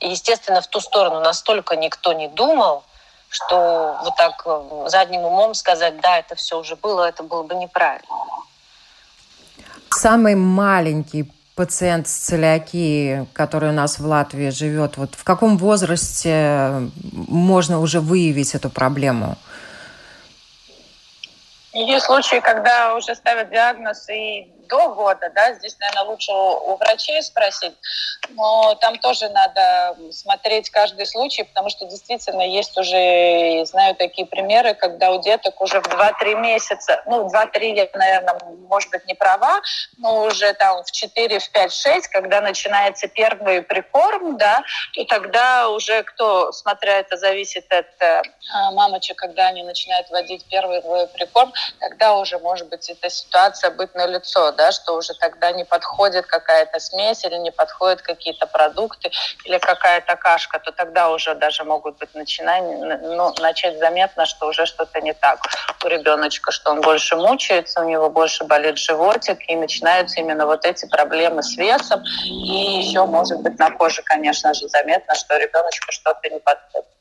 И, 0.00 0.10
естественно, 0.10 0.60
в 0.60 0.66
ту 0.66 0.80
сторону 0.80 1.20
настолько 1.20 1.76
никто 1.76 2.12
не 2.12 2.28
думал, 2.28 2.84
что 3.28 3.98
вот 4.02 4.16
так 4.16 4.42
э, 4.44 4.84
задним 4.88 5.22
умом 5.22 5.54
сказать, 5.54 6.00
да, 6.00 6.18
это 6.18 6.34
все 6.34 6.58
уже 6.58 6.76
было, 6.76 7.08
это 7.08 7.22
было 7.22 7.42
бы 7.42 7.54
неправильно. 7.54 8.06
Самый 9.90 10.34
маленький 10.34 11.24
пациент 11.56 12.06
с 12.06 12.12
целиакией, 12.12 13.26
который 13.32 13.70
у 13.70 13.72
нас 13.72 13.98
в 13.98 14.06
Латвии 14.06 14.50
живет, 14.50 14.98
вот 14.98 15.14
в 15.14 15.24
каком 15.24 15.56
возрасте 15.56 16.90
можно 17.12 17.80
уже 17.80 18.00
выявить 18.00 18.54
эту 18.54 18.70
проблему? 18.70 19.36
Есть 21.72 22.06
случаи, 22.06 22.40
когда 22.40 22.94
уже 22.94 23.14
ставят 23.14 23.50
диагноз 23.50 24.08
и 24.08 24.52
до 24.66 24.88
года, 24.88 25.30
да, 25.34 25.54
здесь, 25.54 25.76
наверное, 25.78 26.04
лучше 26.04 26.32
у 26.32 26.76
врачей 26.76 27.22
спросить, 27.22 27.74
но 28.30 28.74
там 28.76 28.98
тоже 28.98 29.28
надо 29.28 29.96
смотреть 30.10 30.70
каждый 30.70 31.06
случай, 31.06 31.44
потому 31.44 31.70
что 31.70 31.86
действительно 31.86 32.42
есть 32.42 32.76
уже, 32.78 33.64
знаю 33.66 33.94
такие 33.94 34.26
примеры, 34.26 34.74
когда 34.74 35.10
у 35.10 35.20
деток 35.22 35.60
уже 35.60 35.80
в 35.80 35.86
2-3 35.86 36.34
месяца, 36.40 37.02
ну, 37.06 37.28
2-3 37.28 37.74
я, 37.74 37.88
наверное, 37.94 38.38
может 38.68 38.90
быть, 38.90 39.06
не 39.06 39.14
права, 39.14 39.60
но 39.98 40.24
уже 40.24 40.52
там 40.54 40.82
в 40.82 40.90
4, 40.90 41.38
в 41.38 41.50
5, 41.50 41.72
6, 41.72 42.08
когда 42.08 42.40
начинается 42.40 43.08
первый 43.08 43.62
прикорм, 43.62 44.36
да, 44.36 44.62
и 44.92 45.04
тогда 45.04 45.68
уже 45.68 46.02
кто, 46.02 46.52
смотря 46.52 46.98
это 46.98 47.16
зависит 47.16 47.70
от 47.72 47.86
э, 48.00 48.22
мамочек, 48.72 49.16
когда 49.16 49.48
они 49.48 49.62
начинают 49.62 50.08
вводить 50.10 50.44
первый 50.48 50.80
прикорм, 51.08 51.52
тогда 51.80 52.16
уже 52.16 52.38
может 52.38 52.68
быть 52.68 52.88
эта 52.90 53.10
ситуация 53.10 53.70
быть 53.70 53.94
на 53.94 54.06
лицо, 54.06 54.52
да, 54.56 54.72
что 54.72 54.96
уже 54.96 55.14
тогда 55.14 55.52
не 55.52 55.64
подходит 55.64 56.26
какая-то 56.26 56.80
смесь 56.80 57.24
или 57.24 57.36
не 57.36 57.50
подходят 57.50 58.02
какие-то 58.02 58.46
продукты 58.46 59.10
или 59.44 59.58
какая-то 59.58 60.16
кашка, 60.16 60.58
то 60.58 60.72
тогда 60.72 61.10
уже 61.10 61.34
даже 61.34 61.64
могут 61.64 61.98
быть 61.98 62.14
начинания, 62.14 62.98
ну, 63.02 63.32
начать 63.38 63.78
заметно, 63.78 64.26
что 64.26 64.48
уже 64.48 64.66
что-то 64.66 65.00
не 65.00 65.12
так 65.12 65.40
у 65.84 65.88
ребеночка, 65.88 66.50
что 66.50 66.70
он 66.70 66.80
больше 66.80 67.16
мучается, 67.16 67.80
у 67.80 67.88
него 67.88 68.10
больше 68.10 68.44
болит 68.44 68.78
животик, 68.78 69.38
и 69.48 69.56
начинаются 69.56 70.20
именно 70.20 70.46
вот 70.46 70.64
эти 70.64 70.86
проблемы 70.86 71.42
с 71.42 71.56
весом. 71.56 72.02
И 72.24 72.82
еще, 72.82 73.04
может 73.04 73.40
быть, 73.40 73.58
на 73.58 73.70
коже, 73.70 74.02
конечно 74.02 74.54
же, 74.54 74.68
заметно, 74.68 75.14
что 75.14 75.36
ребеночку 75.36 75.92
что-то 75.92 76.28
не 76.28 76.40
подходит. 76.40 76.95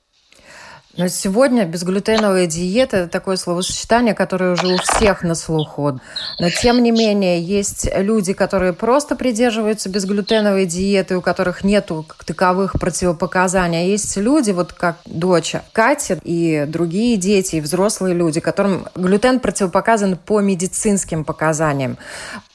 Но 0.98 1.10
сегодня 1.10 1.66
безглютеновая 1.66 2.48
диета– 2.48 2.98
это 2.98 3.10
такое 3.10 3.36
словосочетание, 3.36 4.14
которое 4.14 4.54
уже 4.54 4.68
у 4.68 4.78
всех 4.78 5.24
на 5.24 5.36
слуху. 5.36 6.00
Но, 6.40 6.50
тем 6.50 6.82
не 6.84 6.92
менее, 6.92 7.42
есть 7.42 7.90
люди, 7.94 8.32
которые 8.32 8.72
просто 8.72 9.18
придерживаются 9.18 9.90
безглютеновой 9.90 10.66
диеты, 10.66 11.18
у 11.18 11.22
которых 11.22 11.66
нет 11.66 11.92
таковых 12.26 12.74
противопоказаний. 12.80 13.80
А 13.80 13.84
есть 13.84 14.16
люди, 14.16 14.52
вот 14.52 14.72
как 14.72 14.98
дочь 15.06 15.56
Катя 15.74 16.18
и 16.24 16.66
другие 16.66 17.18
дети, 17.18 17.58
и 17.58 17.62
взрослые 17.62 18.16
люди, 18.16 18.40
которым 18.40 18.88
глютен 18.96 19.42
противопоказан 19.42 20.16
по 20.16 20.40
медицинским 20.40 21.26
показаниям. 21.26 21.98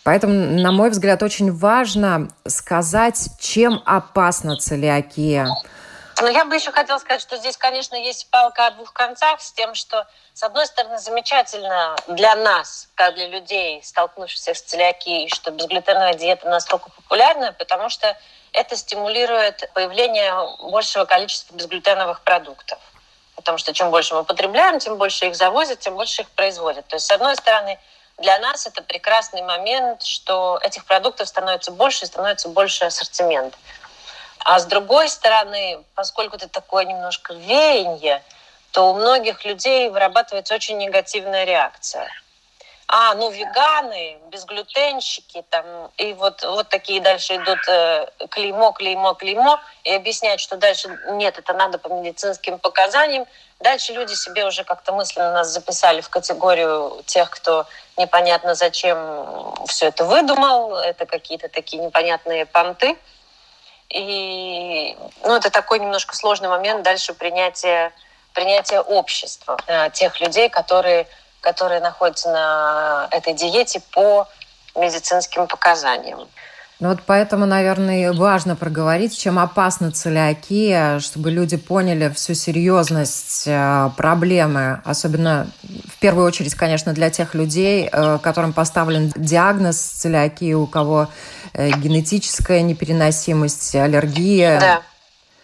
Поэтому, 0.03 0.33
на 0.33 0.73
мой 0.73 0.89
взгляд, 0.89 1.23
очень 1.23 1.53
важно 1.53 2.31
сказать, 2.47 3.33
чем 3.39 3.83
опасна 3.85 4.57
целиакия– 4.57 5.47
но 6.21 6.29
я 6.29 6.45
бы 6.45 6.55
еще 6.55 6.73
хотела 6.73 6.99
сказать, 6.99 7.21
что 7.23 7.37
здесь, 7.37 7.57
конечно, 7.57 7.95
есть 7.95 8.31
палка 8.31 8.67
о 8.67 8.71
двух 8.73 8.93
концах 8.93 9.41
с 9.41 9.53
тем, 9.53 9.75
что, 9.75 10.07
с 10.35 10.43
одной 10.43 10.67
стороны, 10.67 10.99
замечательно 10.99 11.97
для 12.09 12.35
нас, 12.37 12.89
как 12.95 13.15
для 13.15 13.29
людей, 13.29 13.83
столкнувшихся 13.83 14.55
с 14.55 14.62
целиакией, 14.62 15.29
что 15.29 15.50
безглютеновая 15.50 16.15
диета 16.15 16.49
настолько 16.49 16.91
популярна, 16.91 17.53
потому 17.53 17.89
что 17.89 18.17
это 18.53 18.77
стимулирует 18.77 19.71
появление 19.75 20.35
большего 20.71 21.05
количества 21.05 21.55
безглютеновых 21.55 22.23
продуктов. 22.23 22.79
Потому 23.37 23.59
что 23.59 23.73
чем 23.73 23.91
больше 23.91 24.15
мы 24.15 24.25
потребляем, 24.25 24.79
тем 24.79 24.99
больше 24.99 25.27
их 25.27 25.37
завозят, 25.37 25.81
тем 25.81 25.95
больше 25.95 26.23
их 26.23 26.31
производят. 26.31 26.87
То 26.89 26.97
есть, 26.97 27.07
с 27.07 27.11
одной 27.11 27.37
стороны, 27.37 27.79
для 28.19 28.39
нас 28.39 28.67
это 28.67 28.83
прекрасный 28.83 29.43
момент, 29.43 30.03
что 30.03 30.59
этих 30.62 30.85
продуктов 30.85 31.27
становится 31.27 31.71
больше 31.71 32.05
и 32.05 32.09
становится 32.09 32.50
больше 32.50 32.85
ассортимент. 32.85 33.55
А 34.45 34.59
с 34.59 34.67
другой 34.67 35.09
стороны, 35.09 35.85
поскольку 35.95 36.37
это 36.37 36.49
такое 36.49 36.85
немножко 36.85 37.35
веяние, 37.35 38.23
то 38.73 38.91
у 38.91 38.95
многих 38.95 39.45
людей 39.45 39.89
вырабатывается 39.89 40.55
очень 40.55 40.79
негативная 40.79 41.45
реакция. 41.45 42.09
А, 42.93 43.15
ну 43.15 43.31
веганы, 43.31 44.19
безглютенщики, 44.33 45.45
там, 45.49 45.65
и 45.97 46.13
вот, 46.13 46.43
вот 46.43 46.69
такие 46.71 47.01
дальше 47.01 47.37
идут 47.37 47.61
э, 47.69 48.09
клеймо, 48.31 48.73
клеймо, 48.73 49.15
клеймо, 49.15 49.61
и 49.85 49.93
объяснять, 49.95 50.41
что 50.41 50.57
дальше 50.57 50.89
нет, 51.13 51.39
это 51.39 51.53
надо 51.53 51.79
по 51.79 51.87
медицинским 51.87 52.59
показаниям. 52.59 53.27
Дальше 53.61 53.93
люди 53.93 54.15
себе 54.15 54.45
уже 54.45 54.65
как-то 54.65 54.93
мысленно 54.93 55.33
нас 55.33 55.51
записали 55.51 56.01
в 56.01 56.09
категорию 56.09 57.01
тех, 57.07 57.31
кто 57.31 57.67
непонятно 57.97 58.57
зачем 58.57 59.55
все 59.67 59.87
это 59.87 60.05
выдумал, 60.05 60.75
это 60.75 61.07
какие-то 61.07 61.49
такие 61.49 61.81
непонятные 61.81 62.45
понты. 62.45 62.99
И 63.93 64.97
ну, 65.25 65.37
это 65.37 65.51
такой 65.51 65.81
немножко 65.81 66.15
сложный 66.15 66.49
момент 66.49 66.83
дальше 66.85 67.13
принятия, 67.13 67.93
принятия 68.33 68.81
общества, 68.81 69.59
э, 69.67 69.91
тех 69.91 70.21
людей, 70.21 70.49
которые, 70.49 71.07
которые 71.41 71.81
находятся 71.81 72.31
на 72.31 73.09
этой 73.11 73.35
диете 73.35 73.81
по 73.93 74.29
медицинским 74.77 75.49
показаниям. 75.49 76.29
Ну 76.81 76.89
вот 76.89 77.01
поэтому, 77.05 77.45
наверное, 77.45 78.11
важно 78.15 78.57
проговорить, 78.57 79.19
чем 79.19 79.39
опасна 79.39 79.93
целиакия, 79.93 80.99
чтобы 81.01 81.31
люди 81.31 81.59
поняли 81.59 82.09
всю 82.09 82.33
серьезность 82.33 83.43
э, 83.47 83.91
проблемы, 83.99 84.81
особенно 84.87 85.47
в 85.63 85.99
первую 85.99 86.27
очередь, 86.27 86.55
конечно, 86.55 86.95
для 86.95 87.11
тех 87.11 87.35
людей, 87.35 87.87
э, 87.93 88.19
которым 88.23 88.55
поставлен 88.55 89.13
диагноз 89.15 89.77
целиакии, 89.77 90.55
у 90.55 90.67
кого 90.67 91.09
генетическая 91.54 92.62
непереносимость, 92.62 93.75
аллергия. 93.75 94.61
Да. 94.61 94.83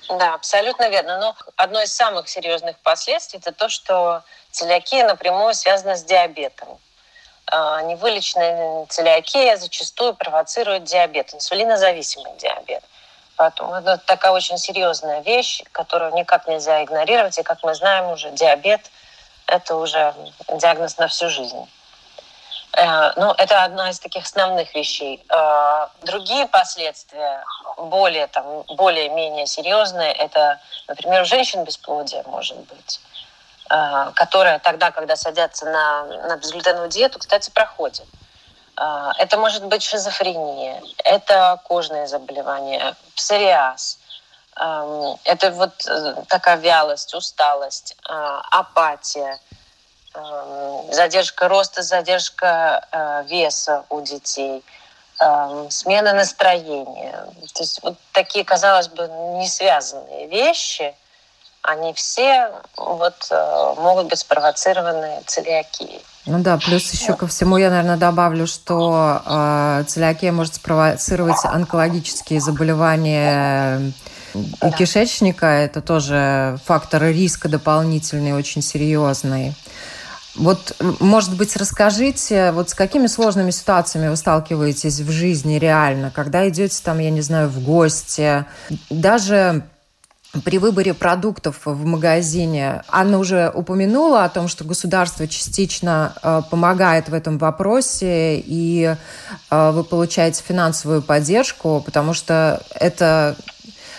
Да, 0.09 0.35
абсолютно 0.35 0.89
верно. 0.89 1.19
Но 1.19 1.37
одно 1.57 1.83
из 1.83 1.93
самых 1.93 2.29
серьезных 2.29 2.79
последствий 2.79 3.41
это 3.41 3.53
то, 3.53 3.69
что 3.69 4.23
целиакия 4.53 5.05
напрямую 5.07 5.53
связана 5.55 5.97
с 5.97 6.05
диабетом. 6.05 6.69
А, 7.47 7.83
невылеченная 7.83 8.87
целиакия 8.87 9.57
зачастую 9.57 10.15
провоцирует 10.15 10.85
диабет, 10.85 11.35
инсулинозависимый 11.35 12.37
диабет. 12.39 12.83
Поэтому 13.37 13.75
это 13.75 13.99
такая 13.99 14.33
очень 14.33 14.59
серьезная 14.59 15.21
вещь, 15.21 15.63
которую 15.73 16.15
никак 16.15 16.49
нельзя 16.49 16.83
игнорировать. 16.83 17.39
И, 17.39 17.43
как 17.43 17.63
мы 17.63 17.75
знаем, 17.75 18.07
уже 18.11 18.31
диабет– 18.31 18.81
это 19.47 19.77
уже 19.77 20.15
диагноз 20.49 20.97
на 20.97 21.09
всю 21.09 21.29
жизнь. 21.29 21.69
Э, 22.77 23.13
ну, 23.17 23.33
это 23.39 23.65
одна 23.65 23.91
из 23.91 23.99
таких 23.99 24.25
основных 24.25 24.75
вещей. 24.75 25.25
Э, 25.31 25.89
другие 26.03 26.47
последствия, 26.47 27.43
более, 27.79 28.27
там, 28.27 28.63
более-менее 28.77 29.47
серьезные, 29.47 30.13
это, 30.13 30.61
например, 30.87 31.23
у 31.23 31.25
женщин 31.25 31.65
бесплодие 31.65 32.23
может 32.27 32.59
быть. 32.59 33.01
А, 33.69 34.13
которая 34.13 34.61
тогда, 34.61 34.93
когда 34.93 35.17
садятся 35.17 35.67
на, 35.67 36.05
на 36.05 36.37
безглютеновую 36.37 36.89
диету, 36.89 37.19
кстати, 37.19 37.51
проходит. 37.51 38.07
Это 39.19 39.39
может 39.39 39.65
быть 39.65 39.83
шизофрения, 39.83 40.83
это 41.03 41.59
кожные 41.65 42.07
заболевания, 42.07 42.95
псориаз, 43.17 43.99
это 44.55 45.51
вот 45.53 45.87
э, 45.87 46.15
такая 46.29 46.57
вялость, 46.57 47.15
усталость, 47.15 47.97
апатия, 48.05 49.41
задержка 50.93 51.49
роста, 51.49 51.83
задержка 51.83 52.87
э, 52.91 53.25
веса 53.29 53.85
у 53.91 54.01
детей, 54.01 54.63
смена 55.71 56.13
настроения. 56.13 57.27
То 57.55 57.63
есть 57.63 57.83
вот 57.83 57.97
такие, 58.13 58.45
казалось 58.45 58.89
бы, 58.89 59.09
не 59.39 59.49
связанные 59.49 60.27
вещи– 60.27 60.95
они 61.67 61.93
все 61.95 62.51
вот, 62.77 63.27
э, 63.31 63.75
могут 63.79 64.09
быть 64.09 64.19
спровоцированы 64.19 65.23
целиакией. 65.27 66.01
Ну 66.25 66.41
да, 66.41 66.59
плюс 66.59 66.91
еще 66.93 67.15
ко 67.15 67.27
всему 67.27 67.57
я, 67.57 67.71
наверное, 67.71 67.97
добавлю, 67.97 68.47
что 68.47 69.23
э, 69.25 69.85
целиакия 69.87 70.33
может 70.33 70.55
спровоцировать 70.57 71.45
онкологические 71.45 72.41
заболевания 72.41 73.93
и 74.35 74.41
да. 74.61 74.71
кишечника. 74.71 75.47
Это 75.47 75.81
тоже 75.81 76.59
фактор 76.65 77.05
риска 77.05 77.49
дополнительный, 77.49 78.33
очень 78.33 78.63
серьезный. 78.63 79.55
Вот, 80.37 80.77
может 81.01 81.37
быть, 81.37 81.57
расскажите, 81.57 82.53
вот 82.53 82.71
с 82.71 82.75
какими 82.75 83.07
сложными 83.07 83.51
ситуациями 83.51 84.09
вы 84.09 84.17
сталкиваетесь 84.17 85.01
в 85.01 85.11
жизни 85.11 85.59
реально, 85.59 86.11
когда 86.11 86.49
идете 86.49 86.79
там, 86.83 86.99
я 86.99 87.11
не 87.11 87.23
знаю, 87.23 87.49
в 87.49 87.63
гости, 87.63 88.45
даже 88.91 89.65
при 90.45 90.59
выборе 90.59 90.95
продуктов 90.95 91.63
в 91.65 91.85
магазине. 91.85 92.83
Анна 92.89 93.19
уже 93.19 93.51
упомянула 93.55 94.25
о 94.25 94.29
том, 94.29 94.49
что 94.49 94.65
государство 94.65 95.27
частично 95.27 96.15
э, 96.23 96.43
помогает 96.51 97.09
в 97.09 97.15
этом 97.15 97.39
вопросе, 97.39 98.39
и 98.39 98.95
э, 99.51 99.71
вы 99.71 99.85
получаете 99.85 100.43
финансовую 100.47 101.03
поддержку, 101.03 101.83
потому 101.85 102.13
что 102.13 102.63
это 102.75 103.37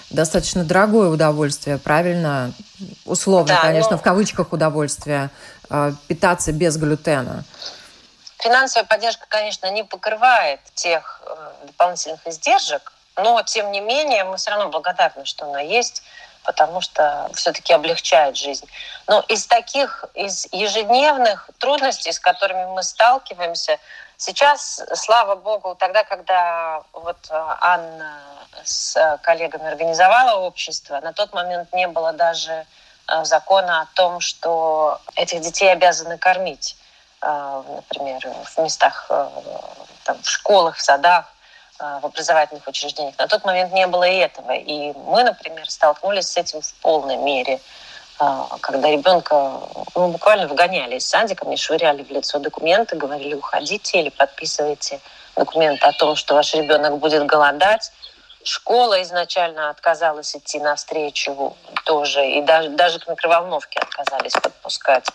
достаточно 0.09 0.63
дорогое 0.63 1.09
удовольствие, 1.09 1.77
правильно? 1.77 2.53
Условно, 3.05 3.55
да, 3.55 3.61
конечно, 3.61 3.91
но... 3.91 3.97
в 3.97 4.01
кавычках 4.01 4.53
удовольствие, 4.53 5.29
э, 5.69 5.91
питаться 6.07 6.51
без 6.51 6.77
глютена. 6.77 7.43
Финансовая 8.39 8.85
поддержка, 8.85 9.25
конечно, 9.27 9.69
не 9.71 9.83
покрывает 9.83 10.59
тех 10.75 11.21
дополнительных 11.65 12.25
издержек, 12.27 12.93
но, 13.15 13.41
тем 13.43 13.71
не 13.71 13.81
менее, 13.81 14.23
мы 14.23 14.37
все 14.37 14.51
равно 14.51 14.69
благодарны, 14.69 15.25
что 15.25 15.49
она 15.49 15.61
есть 15.61 16.03
потому 16.47 16.79
что 16.79 17.29
все-таки 17.35 17.73
облегчает 17.73 18.37
жизнь. 18.37 18.65
Но 19.05 19.20
из 19.27 19.46
таких, 19.46 20.05
из 20.13 20.48
ежедневных 20.53 21.50
трудностей, 21.57 22.13
с 22.13 22.22
которыми 22.22 22.65
мы 22.67 22.83
сталкиваемся, 22.83 23.79
сейчас, 24.18 24.82
слава 24.96 25.36
богу, 25.36 25.75
тогда, 25.75 26.03
когда 26.03 26.84
вот 26.92 27.18
э, 27.30 27.56
Анна 27.62 28.20
с 28.64 29.18
коллегами 29.22 29.68
организовала 29.68 30.42
общество, 30.42 31.00
на 31.01 31.14
тот 31.14 31.34
момент 31.34 31.72
не 31.74 31.88
было 31.88 32.12
даже 32.14 32.66
э, 33.08 33.24
закона 33.24 33.82
о 33.82 33.88
том, 33.96 34.20
что 34.20 35.00
этих 35.16 35.42
детей 35.42 35.72
обязаны 35.72 36.18
кормить, 36.18 36.75
э, 37.22 37.64
например, 37.75 38.20
в 38.44 38.58
местах, 38.60 39.10
там, 40.03 40.22
в 40.22 40.30
школах, 40.30 40.75
в 40.75 40.82
садах. 40.82 41.25
В 41.80 42.08
образовательных 42.08 42.68
учреждениях. 42.68 43.14
На 43.20 43.27
тот 43.27 43.46
момент 43.46 43.72
не 43.72 43.86
было 43.86 44.03
и 44.03 44.16
этого. 44.16 44.51
И 44.51 44.94
мы, 44.94 45.24
например, 45.24 45.70
столкнулись 45.70 46.27
с 46.27 46.36
этим 46.36 46.60
в 46.60 46.74
полной 46.82 47.18
мере, 47.18 47.60
когда 48.62 48.90
ребенка 48.90 49.60
ну, 49.96 50.10
буквально 50.10 50.48
выгоняли 50.48 50.96
из 50.96 51.08
садика, 51.08 51.46
мне 51.46 51.58
швыряли 51.58 52.03
в 52.03 52.10
лицо 52.10 52.40
документы, 52.40 52.96
говорили, 52.96 53.36
уходите 53.36 54.00
или 54.00 54.10
подписывайте 54.10 55.00
документы 55.36 55.86
о 55.86 55.94
том, 55.94 56.16
что 56.16 56.34
ваш 56.34 56.53
ребенок 56.56 56.98
будет 56.98 57.25
голодать. 57.25 57.92
Школа 58.44 59.01
изначально 59.03 59.70
отказалась 59.70 60.36
идти 60.36 60.60
навстречу 60.60 61.56
тоже, 61.86 62.25
и 62.25 62.42
даже, 62.42 62.70
даже 62.70 63.00
к 63.00 63.08
микроволновке 63.08 63.80
отказались 63.80 64.34
подпускать. 64.34 65.06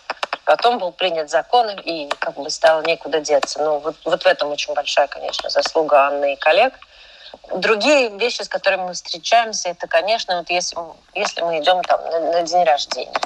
Потом 0.45 0.77
был 0.77 0.91
принят 0.91 1.29
закон, 1.29 1.69
и 1.69 2.09
как 2.19 2.35
бы 2.35 2.49
стало 2.49 2.81
некуда 2.81 3.19
деться. 3.21 3.61
Ну, 3.61 3.79
вот, 3.79 3.95
вот 4.05 4.23
в 4.23 4.27
этом 4.27 4.51
очень 4.51 4.73
большая, 4.73 5.07
конечно, 5.07 5.49
заслуга 5.49 6.07
Анны 6.07 6.33
и 6.33 6.35
коллег. 6.35 6.73
Другие 7.55 8.09
вещи, 8.17 8.41
с 8.41 8.49
которыми 8.49 8.83
мы 8.83 8.93
встречаемся, 8.93 9.69
это, 9.69 9.87
конечно, 9.87 10.37
вот 10.37 10.49
если, 10.49 10.77
если 11.13 11.41
мы 11.41 11.59
идем 11.59 11.81
там 11.83 12.01
на, 12.01 12.19
на 12.19 12.41
день 12.43 12.63
рождения. 12.63 13.21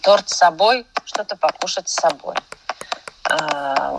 Торт 0.00 0.28
с 0.28 0.36
собой, 0.36 0.86
что-то 1.04 1.36
покушать 1.36 1.88
с 1.88 1.94
собой. 1.94 2.34
А, 3.30 3.98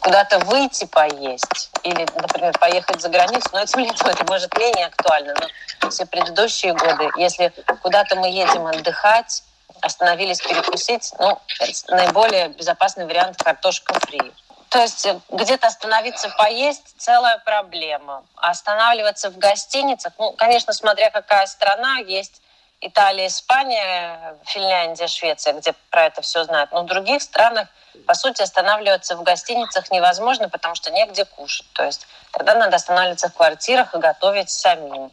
куда-то 0.00 0.38
выйти 0.40 0.84
поесть 0.86 1.70
или, 1.82 2.06
например, 2.14 2.56
поехать 2.58 3.00
за 3.00 3.08
границу, 3.08 3.48
но 3.52 3.60
этим 3.60 3.80
летом 3.84 4.08
это 4.08 4.24
может 4.24 4.56
менее 4.58 4.86
актуально, 4.86 5.34
но 5.80 5.90
все 5.90 6.06
предыдущие 6.06 6.74
годы, 6.74 7.10
если 7.16 7.52
куда-то 7.82 8.16
мы 8.16 8.28
едем 8.28 8.66
отдыхать, 8.66 9.42
остановились 9.80 10.40
перекусить, 10.40 11.12
ну, 11.18 11.38
наиболее 11.88 12.48
безопасный 12.48 13.06
вариант 13.06 13.42
картошка 13.42 13.94
фри. 14.00 14.32
То 14.68 14.80
есть 14.80 15.06
э, 15.06 15.20
где-то 15.30 15.68
остановиться 15.68 16.28
поесть– 16.30 16.94
целая 16.98 17.38
проблема. 17.38 18.24
А 18.36 18.50
останавливаться 18.50 19.30
в 19.30 19.38
гостиницах, 19.38 20.12
ну, 20.18 20.32
конечно, 20.32 20.72
смотря 20.72 21.10
какая 21.10 21.46
страна, 21.46 21.98
есть 21.98 22.40
Италия, 22.80 23.28
Испания, 23.28 24.36
Финляндия, 24.44 25.06
Швеция, 25.06 25.54
где 25.54 25.74
про 25.90 26.06
это 26.06 26.22
все 26.22 26.44
знают. 26.44 26.70
Но 26.72 26.82
в 26.82 26.86
других 26.86 27.22
странах, 27.22 27.68
по 28.06 28.14
сути, 28.14 28.42
останавливаться 28.42 29.16
в 29.16 29.22
гостиницах 29.22 29.90
невозможно, 29.90 30.48
потому 30.48 30.74
что 30.74 30.90
негде 30.90 31.24
кушать. 31.24 31.66
То 31.72 31.84
есть 31.84 32.06
тогда 32.32 32.54
надо 32.54 32.76
останавливаться 32.76 33.28
в 33.28 33.34
квартирах 33.34 33.94
и 33.94 33.98
готовить 33.98 34.50
самим. 34.50 35.12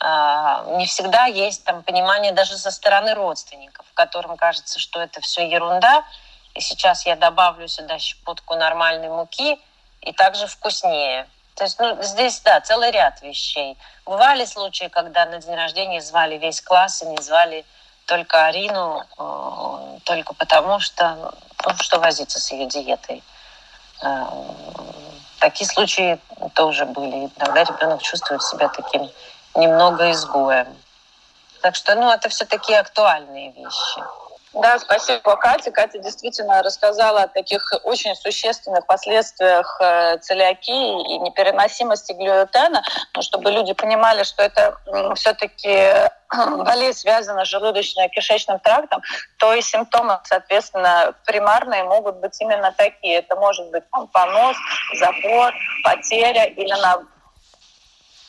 А, 0.00 0.64
не 0.78 0.86
всегда 0.86 1.26
есть 1.26 1.64
там 1.64 1.82
понимание 1.82 2.32
даже 2.32 2.56
со 2.56 2.70
стороны 2.70 3.14
родственников, 3.14 3.86
которым 3.94 4.36
кажется, 4.36 4.78
что 4.78 5.00
это 5.00 5.20
все 5.20 5.46
ерунда, 5.46 6.04
и 6.54 6.60
сейчас 6.60 7.06
я 7.06 7.16
добавлю 7.16 7.68
сюда 7.68 7.98
щепотку 7.98 8.54
нормальной 8.56 9.08
муки, 9.08 9.58
и 10.00 10.12
также 10.12 10.46
вкуснее. 10.46 11.28
То 11.54 11.64
есть 11.64 11.78
ну, 11.78 12.02
здесь, 12.02 12.40
да, 12.40 12.60
целый 12.60 12.90
ряд 12.90 13.22
вещей. 13.22 13.76
Бывали 14.04 14.44
случаи, 14.44 14.88
когда 14.88 15.26
на 15.26 15.38
день 15.38 15.54
рождения 15.54 16.00
звали 16.00 16.38
весь 16.38 16.60
класс 16.60 17.02
и 17.02 17.06
не 17.06 17.18
звали 17.22 17.64
только 18.06 18.46
Арину, 18.46 19.04
э, 19.18 19.98
только 20.04 20.34
потому 20.34 20.80
что, 20.80 21.34
ну, 21.64 21.76
что 21.80 22.00
возиться 22.00 22.40
с 22.40 22.50
ее 22.50 22.66
диетой. 22.66 23.22
Э, 24.02 24.26
такие 25.38 25.68
случаи 25.68 26.18
тоже 26.54 26.84
были. 26.86 27.30
Иногда 27.36 27.64
ребенок 27.64 28.02
чувствует 28.02 28.42
себя 28.42 28.68
таким 28.68 29.08
немного 29.54 30.10
изгоем. 30.10 30.76
Так 31.60 31.76
что, 31.76 31.94
ну, 31.94 32.10
это 32.10 32.28
все 32.28 32.44
такие 32.44 32.80
актуальные 32.80 33.52
вещи. 33.52 34.02
Да, 34.52 34.78
спасибо, 34.78 35.36
Катя. 35.36 35.70
Катя 35.70 35.98
действительно 35.98 36.62
рассказала 36.62 37.22
о 37.22 37.28
таких 37.28 37.62
очень 37.84 38.14
существенных 38.14 38.86
последствиях 38.86 39.78
э, 39.80 40.18
целиакии 40.18 41.14
и 41.14 41.18
непереносимости 41.18 42.12
глютена, 42.12 42.82
но 43.14 43.22
чтобы 43.22 43.50
люди 43.50 43.72
понимали, 43.72 44.24
что 44.24 44.42
это 44.42 44.76
все-таки 45.14 46.10
болезнь 46.64 47.00
связана 47.00 47.46
с 47.46 47.52
желудочно-кишечным 47.52 48.60
трактом, 48.62 49.02
то 49.38 49.54
и 49.54 49.62
симптомы, 49.62 50.20
соответственно, 50.24 51.14
примарные 51.24 51.84
могут 51.84 52.16
быть 52.16 52.38
именно 52.40 52.72
такие. 52.72 53.18
Это 53.20 53.36
может 53.36 53.70
быть 53.70 53.84
там, 53.90 54.06
понос, 54.08 54.56
запор, 54.98 55.54
потеря 55.82 56.44
или 56.44 56.72
на 56.72 57.02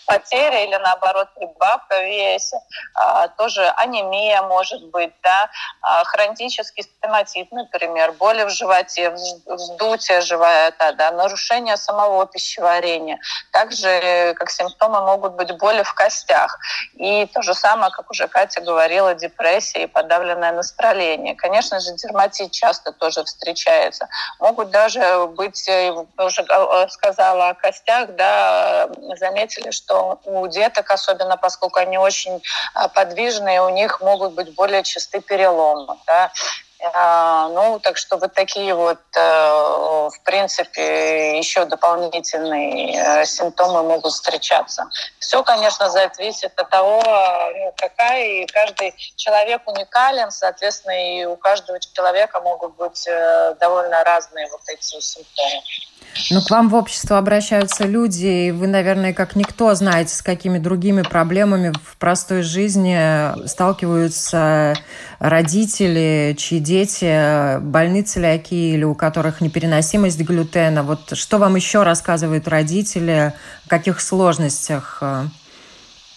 потеря 0.05 0.63
или 0.63 0.75
наоборот 0.75 1.29
прибавка 1.35 1.99
в 1.99 2.05
весе, 2.05 2.57
а, 2.95 3.27
тоже 3.29 3.67
анемия 3.77 4.41
может 4.41 4.83
быть, 4.89 5.13
да, 5.23 5.49
а, 5.81 6.03
хронический 6.03 6.83
стоматит, 6.83 7.51
например, 7.51 8.11
боли 8.13 8.43
в 8.43 8.49
животе, 8.49 9.11
вздутие 9.45 10.21
живота, 10.21 10.91
да, 10.93 11.11
нарушение 11.11 11.77
самого 11.77 12.25
пищеварения. 12.25 13.19
Также 13.51 14.33
как 14.35 14.49
симптомы 14.49 15.01
могут 15.01 15.33
быть 15.33 15.51
боли 15.57 15.83
в 15.83 15.93
костях. 15.93 16.59
И 16.95 17.25
то 17.27 17.41
же 17.41 17.53
самое, 17.53 17.91
как 17.91 18.09
уже 18.09 18.27
Катя 18.27 18.61
говорила, 18.61 19.13
депрессия 19.15 19.83
и 19.83 19.87
подавленное 19.87 20.51
настроение. 20.51 21.35
Конечно 21.35 21.79
же, 21.79 21.93
дерматит 21.95 22.51
часто 22.51 22.91
тоже 22.91 23.23
встречается. 23.23 24.07
Могут 24.39 24.69
даже 24.71 25.27
быть, 25.27 25.67
уже 26.17 26.45
сказала 26.89 27.49
о 27.49 27.53
костях, 27.53 28.15
да, 28.15 28.89
заметили, 29.17 29.71
что 29.71 29.92
что 29.93 30.19
у 30.25 30.47
деток, 30.47 30.91
особенно 30.91 31.37
поскольку 31.37 31.79
они 31.79 31.97
очень 31.97 32.41
а, 32.73 32.87
подвижные, 32.87 33.61
у 33.61 33.69
них 33.69 34.01
могут 34.01 34.33
быть 34.33 34.53
более 34.55 34.83
частые 34.83 35.21
переломы. 35.21 35.97
Да? 36.07 36.31
А, 36.93 37.47
ну, 37.49 37.79
так 37.79 37.97
что 37.97 38.17
вот 38.17 38.33
такие 38.33 38.75
вот, 38.75 38.99
э, 39.15 39.19
в 39.21 40.19
принципе, 40.25 41.37
еще 41.37 41.63
дополнительные 41.63 43.21
э, 43.21 43.25
симптомы 43.25 43.83
могут 43.83 44.11
встречаться. 44.11 44.89
Все, 45.19 45.43
конечно, 45.43 45.89
зависит 45.89 46.51
от 46.59 46.69
того, 46.69 47.01
ну, 47.05 47.73
какая, 47.77 48.25
и 48.25 48.45
каждый 48.47 48.93
человек 49.15 49.61
уникален, 49.65 50.29
соответственно, 50.31 51.19
и 51.19 51.25
у 51.25 51.37
каждого 51.37 51.79
человека 51.79 52.41
могут 52.41 52.75
быть 52.75 53.07
э, 53.07 53.55
довольно 53.61 54.03
разные 54.03 54.49
вот 54.51 54.61
эти 54.67 54.99
симптомы. 54.99 55.61
Ну, 56.29 56.41
к 56.41 56.49
вам 56.49 56.69
в 56.69 56.75
общество 56.75 57.17
обращаются 57.17 57.85
люди, 57.85 58.47
и 58.47 58.51
вы, 58.51 58.67
наверное, 58.67 59.13
как 59.13 59.35
никто 59.35 59.73
знаете, 59.73 60.13
с 60.13 60.21
какими 60.21 60.59
другими 60.59 61.01
проблемами 61.01 61.73
в 61.83 61.97
простой 61.97 62.43
жизни 62.43 63.47
сталкиваются 63.47 64.75
родители, 65.19 66.35
чьи 66.37 66.59
дети 66.59 67.57
больны 67.59 68.03
целиакией 68.03 68.75
или 68.75 68.83
у 68.83 68.95
которых 68.95 69.41
непереносимость 69.41 70.19
глютена. 70.21 70.83
Вот 70.83 71.17
что 71.17 71.37
вам 71.37 71.55
еще 71.55 71.83
рассказывают 71.83 72.47
родители, 72.47 73.33
о 73.65 73.69
каких 73.69 73.99
сложностях? 73.99 75.01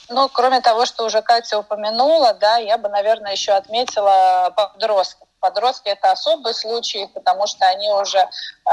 Ну, 0.09 0.29
кроме 0.33 0.61
того, 0.61 0.87
что 0.87 1.05
уже 1.05 1.21
Катя 1.23 1.59
упомянула, 1.59 2.35
да, 2.35 2.59
я 2.59 2.79
бы, 2.79 2.89
наверное, 2.89 3.33
еще 3.33 3.53
отметила 3.53 4.53
подростков 4.55 5.27
Подростки 5.47 5.89
это 5.89 6.11
особый 6.13 6.55
случай, 6.55 7.07
потому 7.15 7.47
что 7.47 7.67
они 7.67 7.89
уже 7.91 8.27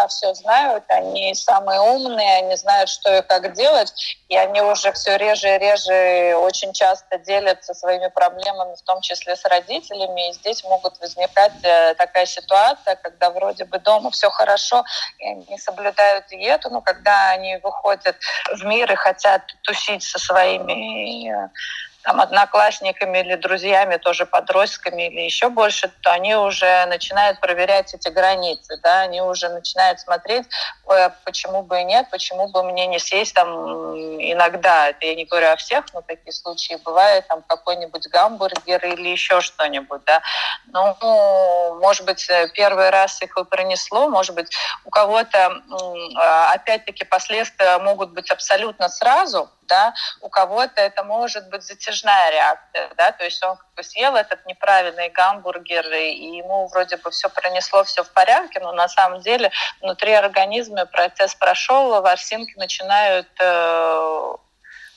все 0.08 0.34
знают, 0.34 0.84
они 0.90 1.34
самые 1.36 1.80
умные, 1.80 2.38
они 2.38 2.56
знают, 2.56 2.90
что 2.90 3.16
и 3.16 3.22
как 3.22 3.54
делать, 3.54 3.94
и 4.28 4.36
они 4.36 4.62
уже 4.62 4.92
все 4.94 5.18
реже 5.18 5.56
и 5.56 5.58
реже 5.60 6.36
очень 6.36 6.74
часто 6.74 7.18
делятся 7.20 7.74
своими 7.74 8.08
проблемами, 8.08 8.76
в 8.76 8.82
том 8.82 9.02
числе 9.02 9.36
с 9.36 9.46
родителями. 9.46 10.30
И 10.30 10.34
здесь 10.34 10.64
могут 10.64 11.00
возникать 11.00 11.54
э, 11.64 11.94
такая 11.96 12.26
ситуация, 12.26 12.96
когда 12.96 13.30
вроде 13.30 13.66
бы 13.66 13.80
дома 13.80 14.10
все 14.12 14.30
хорошо, 14.30 14.84
и 15.20 15.28
они 15.28 15.58
соблюдают 15.58 16.28
диету, 16.28 16.70
но 16.70 16.82
когда 16.82 17.30
они 17.30 17.58
выходят 17.58 18.16
в 18.52 18.66
мир 18.66 18.92
и 18.92 18.96
хотят 18.96 19.44
тусить 19.62 20.04
со 20.04 20.20
своими 20.20 21.30
э, 21.32 21.50
там, 22.04 22.20
одноклассниками 22.20 23.20
или 23.20 23.36
друзьями, 23.36 23.98
тоже 23.98 24.26
подростками 24.26 25.08
или 25.08 25.22
еще 25.22 25.50
больше, 25.50 25.90
то 26.02 26.12
они 26.12 26.36
уже 26.36 26.86
начинают 26.88 27.40
проверять 27.40 27.94
эти 27.94 28.10
границы, 28.10 28.78
да, 28.84 29.02
они 29.02 29.22
уже 29.22 29.50
начинают 29.50 29.83
смотреть, 30.00 30.46
почему 31.26 31.63
бы 31.63 31.82
и 31.82 31.84
нет, 31.84 32.08
почему 32.12 32.48
бы 32.48 32.63
мне 32.63 32.88
не 32.88 33.00
съесть 33.00 33.34
там 33.34 33.50
иногда, 33.96 34.89
это 34.89 35.06
я 35.06 35.15
не 35.15 35.26
говорю 35.26 35.50
о 35.52 35.56
всех, 35.56 35.86
но 35.93 36.02
такие 36.02 36.32
случаи 36.32 36.78
бывают, 36.84 37.28
там 37.28 37.41
какой-нибудь 37.48 38.08
гамбургер 38.08 38.86
или 38.86 39.10
еще 39.10 39.41
что-нибудь, 39.41 40.04
да. 40.06 40.22
Ну, 40.67 41.80
может 41.80 42.06
быть, 42.06 42.30
первый 42.54 42.89
раз 42.89 43.22
их 43.22 43.38
и 43.38 43.43
пронесло, 43.43 44.08
может 44.10 44.36
быть, 44.36 44.56
у 44.86 44.89
кого-то, 44.89 45.62
опять-таки, 46.52 47.04
последствия 47.06 47.78
могут 47.80 48.12
быть 48.12 48.32
абсолютно 48.32 48.89
сразу, 48.89 49.50
да, 49.67 49.93
у 50.21 50.30
кого-то 50.30 50.82
это 50.82 51.04
может 51.04 51.49
быть 51.49 51.63
затяжная 51.63 52.32
реакция, 52.32 52.89
да, 52.97 53.12
то 53.12 53.23
есть 53.23 53.43
он 53.43 53.58
как 53.58 53.73
бы 53.76 53.84
съел 53.84 54.15
этот 54.15 54.45
неправильный 54.45 55.10
гамбургер, 55.10 55.91
и 55.93 56.38
ему 56.38 56.67
вроде 56.67 56.97
бы 56.97 57.12
все 57.12 57.30
пронесло, 57.30 57.84
все 57.84 58.04
в 58.04 58.12
порядке, 58.12 58.60
но 58.60 58.71
на 58.71 58.88
самом 58.88 59.21
деле 59.21 59.52
внутри 59.82 60.13
организма 60.13 60.86
процесс 60.86 61.36
прошел, 61.36 62.02
ворсинки 62.02 62.58
начинают 62.58 63.28
э, 63.39 64.36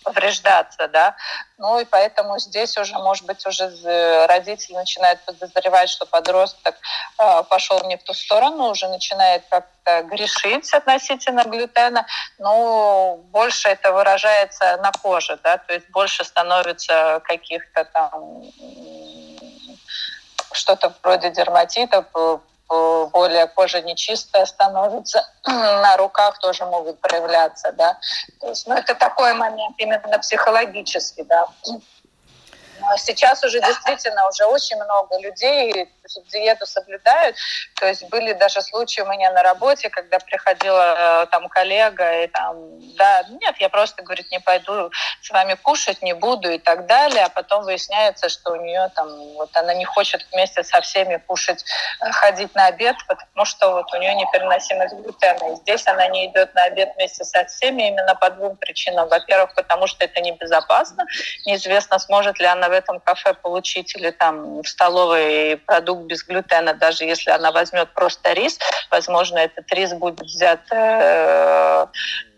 повреждаться, 0.07 0.87
да. 0.87 1.17
Ну 1.59 1.81
и 1.81 1.85
поэтому 1.85 2.39
здесь 2.39 2.79
уже, 2.79 2.95
может 2.95 3.27
быть, 3.27 3.45
уже 3.45 4.27
родители 4.27 4.75
начинают 4.75 5.21
подозревать, 5.25 5.91
что 5.91 6.07
подросток 6.07 6.77
э, 7.19 7.43
пошел 7.51 7.83
не 7.89 7.97
в 7.97 8.05
ту 8.05 8.15
сторону, 8.15 8.71
уже 8.71 8.87
начинает 8.89 9.43
как-то 9.51 10.03
грешить 10.03 10.73
относительно 10.73 11.43
глютена, 11.43 12.07
но 12.39 13.17
больше 13.33 13.69
это 13.69 13.93
выражается 13.93 14.77
на 14.77 14.93
коже, 14.93 15.41
да, 15.43 15.59
то 15.59 15.75
есть 15.75 15.91
больше 15.91 16.25
становится 16.25 17.21
каких-то 17.25 17.85
там 17.85 18.43
что-то 20.53 20.95
вроде 21.03 21.31
дерматита, 21.31 22.03
более 22.69 23.47
кожа 23.47 23.81
нечистая 23.81 24.47
становится, 24.47 25.27
на 25.47 25.97
руках 25.97 26.39
тоже 26.39 26.65
могут 26.65 27.01
проявляться, 27.01 27.73
да. 27.73 27.99
То 28.41 28.49
есть, 28.49 28.67
ну, 28.67 28.75
это 28.75 28.95
такой 28.95 29.35
момент 29.35 29.77
именно 29.79 30.19
психологический, 30.19 31.23
да. 31.25 31.47
Но 32.81 32.97
сейчас 32.99 33.43
уже 33.45 33.61
действительно 33.61 34.29
уже 34.29 34.45
очень 34.45 34.77
много 34.77 35.19
людей 35.21 35.89
диету 36.31 36.67
соблюдают. 36.67 37.37
То 37.75 37.87
есть 37.87 38.09
были 38.09 38.33
даже 38.33 38.63
случаи 38.63 39.01
у 39.01 39.07
меня 39.07 39.31
на 39.33 39.43
работе, 39.43 39.91
когда 39.91 40.19
приходила 40.19 41.23
э, 41.23 41.27
там 41.27 41.49
коллега 41.49 42.25
и 42.25 42.27
там, 42.29 42.57
да, 42.97 43.25
нет, 43.29 43.57
я 43.59 43.69
просто, 43.69 44.03
говорит, 44.03 44.31
не 44.31 44.41
пойду 44.41 44.91
с 45.23 45.31
вами 45.31 45.55
кушать, 45.55 46.03
не 46.03 46.15
буду 46.15 46.51
и 46.51 46.59
так 46.59 46.87
далее. 46.87 47.25
А 47.25 47.29
потом 47.29 47.65
выясняется, 47.65 48.29
что 48.29 48.53
у 48.53 48.57
нее 48.57 48.91
там, 48.95 49.09
вот 49.35 49.51
она 49.57 49.75
не 49.75 49.85
хочет 49.85 50.27
вместе 50.33 50.63
со 50.63 50.81
всеми 50.81 51.17
кушать, 51.27 51.65
э, 52.01 52.11
ходить 52.13 52.55
на 52.55 52.67
обед, 52.67 52.97
потому 53.09 53.45
что 53.45 53.73
вот 53.73 53.93
у 53.95 53.97
нее 53.99 54.15
непереносимость 54.15 54.95
глютена. 54.95 55.53
И 55.53 55.57
здесь 55.57 55.87
она 55.87 56.07
не 56.09 56.27
идет 56.27 56.55
на 56.55 56.65
обед 56.65 56.95
вместе 56.97 57.25
со 57.25 57.45
всеми 57.45 57.89
именно 57.89 58.15
по 58.15 58.31
двум 58.31 58.57
причинам. 58.57 59.09
Во-первых, 59.09 59.55
потому 59.55 59.87
что 59.87 60.05
это 60.05 60.21
небезопасно. 60.21 61.05
Неизвестно, 61.45 61.99
сможет 61.99 62.39
ли 62.39 62.47
она 62.47 62.69
в 62.69 62.73
этом 62.73 63.01
кафе 63.01 63.35
получить 63.35 63.95
или 63.97 64.11
там 64.11 64.63
в 64.63 64.69
столовой 64.69 65.57
продукт 65.57 65.96
продукт 65.97 66.07
без 66.07 66.25
глютена, 66.25 66.75
даже 66.75 67.05
если 67.05 67.31
она 67.31 67.53
возьмет 67.53 67.93
просто 67.95 68.33
рис, 68.33 68.59
возможно, 68.91 69.39
этот 69.39 69.73
рис 69.73 69.93
будет 69.93 70.21
взят 70.21 70.61
э, 70.71 71.87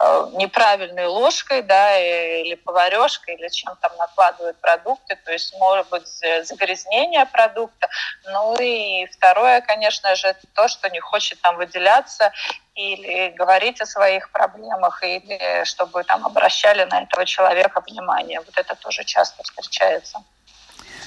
э, 0.00 0.26
неправильной 0.34 1.06
ложкой, 1.06 1.62
да, 1.62 1.98
или 1.98 2.54
поварешкой, 2.54 3.34
или 3.34 3.48
чем 3.48 3.76
там 3.80 3.92
накладывают 3.98 4.56
продукты, 4.60 5.16
то 5.24 5.32
есть 5.32 5.54
может 5.58 5.88
быть 5.88 6.08
загрязнение 6.42 7.26
продукта. 7.26 7.88
Ну 8.24 8.56
и 8.60 9.06
второе, 9.06 9.60
конечно 9.60 10.14
же, 10.14 10.34
то, 10.54 10.68
что 10.68 10.88
не 10.90 11.00
хочет 11.00 11.40
там 11.40 11.56
выделяться 11.56 12.32
или 12.74 13.30
говорить 13.30 13.80
о 13.80 13.86
своих 13.86 14.30
проблемах, 14.30 15.02
или 15.02 15.64
чтобы 15.64 16.04
там 16.04 16.24
обращали 16.24 16.84
на 16.84 17.02
этого 17.02 17.24
человека 17.26 17.80
внимание. 17.80 18.40
Вот 18.40 18.56
это 18.56 18.74
тоже 18.76 19.04
часто 19.04 19.42
встречается. 19.42 20.18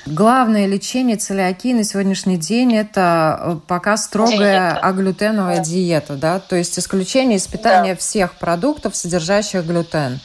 Главное 0.05 0.65
лечение 0.65 1.15
целиакии 1.15 1.73
на 1.73 1.83
сегодняшний 1.83 2.37
день– 2.37 2.75
это 2.77 3.39
э, 3.39 3.55
пока 3.67 3.97
строгая 3.97 4.71
диета. 4.71 4.79
аглютеновая 4.79 5.57
да. 5.57 5.63
диета, 5.63 6.15
да, 6.15 6.39
то 6.39 6.55
есть 6.55 6.79
исключение 6.79 7.37
из 7.37 7.47
питания 7.47 7.93
да. 7.93 7.99
всех 7.99 8.33
продуктов, 8.33 8.95
содержащих 8.95 9.63
глютен. 9.63 10.19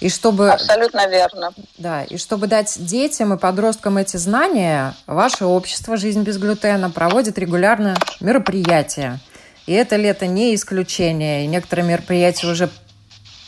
И 0.00 0.08
чтобы, 0.08 0.50
Абсолютно 0.50 1.08
верно. 1.08 1.50
Да, 1.76 2.04
и 2.04 2.16
чтобы 2.16 2.46
дать 2.46 2.76
детям 2.78 3.34
и 3.34 3.36
подросткам 3.36 3.98
эти 3.98 4.16
знания, 4.16 4.94
ваше 5.06 5.44
общество 5.44 5.96
«Жизнь 5.96 6.22
без 6.22 6.38
глютена» 6.38 6.88
проводит 6.88 7.38
регулярно 7.38 7.96
мероприятия. 8.20 9.18
И 9.66 9.72
это 9.72 9.96
лето 9.96 10.26
не 10.26 10.54
исключение. 10.54 11.44
И 11.44 11.48
некоторые 11.48 11.86
мероприятия 11.86 12.46
уже 12.46 12.70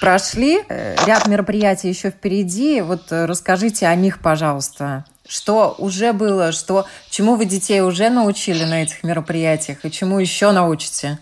прошли. 0.01 0.61
Э, 0.69 0.97
ряд 1.07 1.27
мероприятий 1.27 1.89
еще 1.89 2.11
впереди. 2.11 2.81
Вот 2.81 3.13
э, 3.13 3.27
расскажите 3.27 3.87
о 3.87 3.95
них, 3.95 4.21
пожалуйста. 4.21 5.05
Что 5.31 5.77
уже 5.79 6.13
было, 6.13 6.51
что 6.51 6.87
чему 7.09 7.37
вы 7.37 7.45
детей 7.45 7.83
уже 7.83 8.11
научили 8.11 8.65
на 8.65 8.83
этих 8.83 9.05
мероприятиях 9.05 9.85
и 9.85 9.93
чему 9.93 10.19
еще 10.19 10.51
научите? 10.51 11.19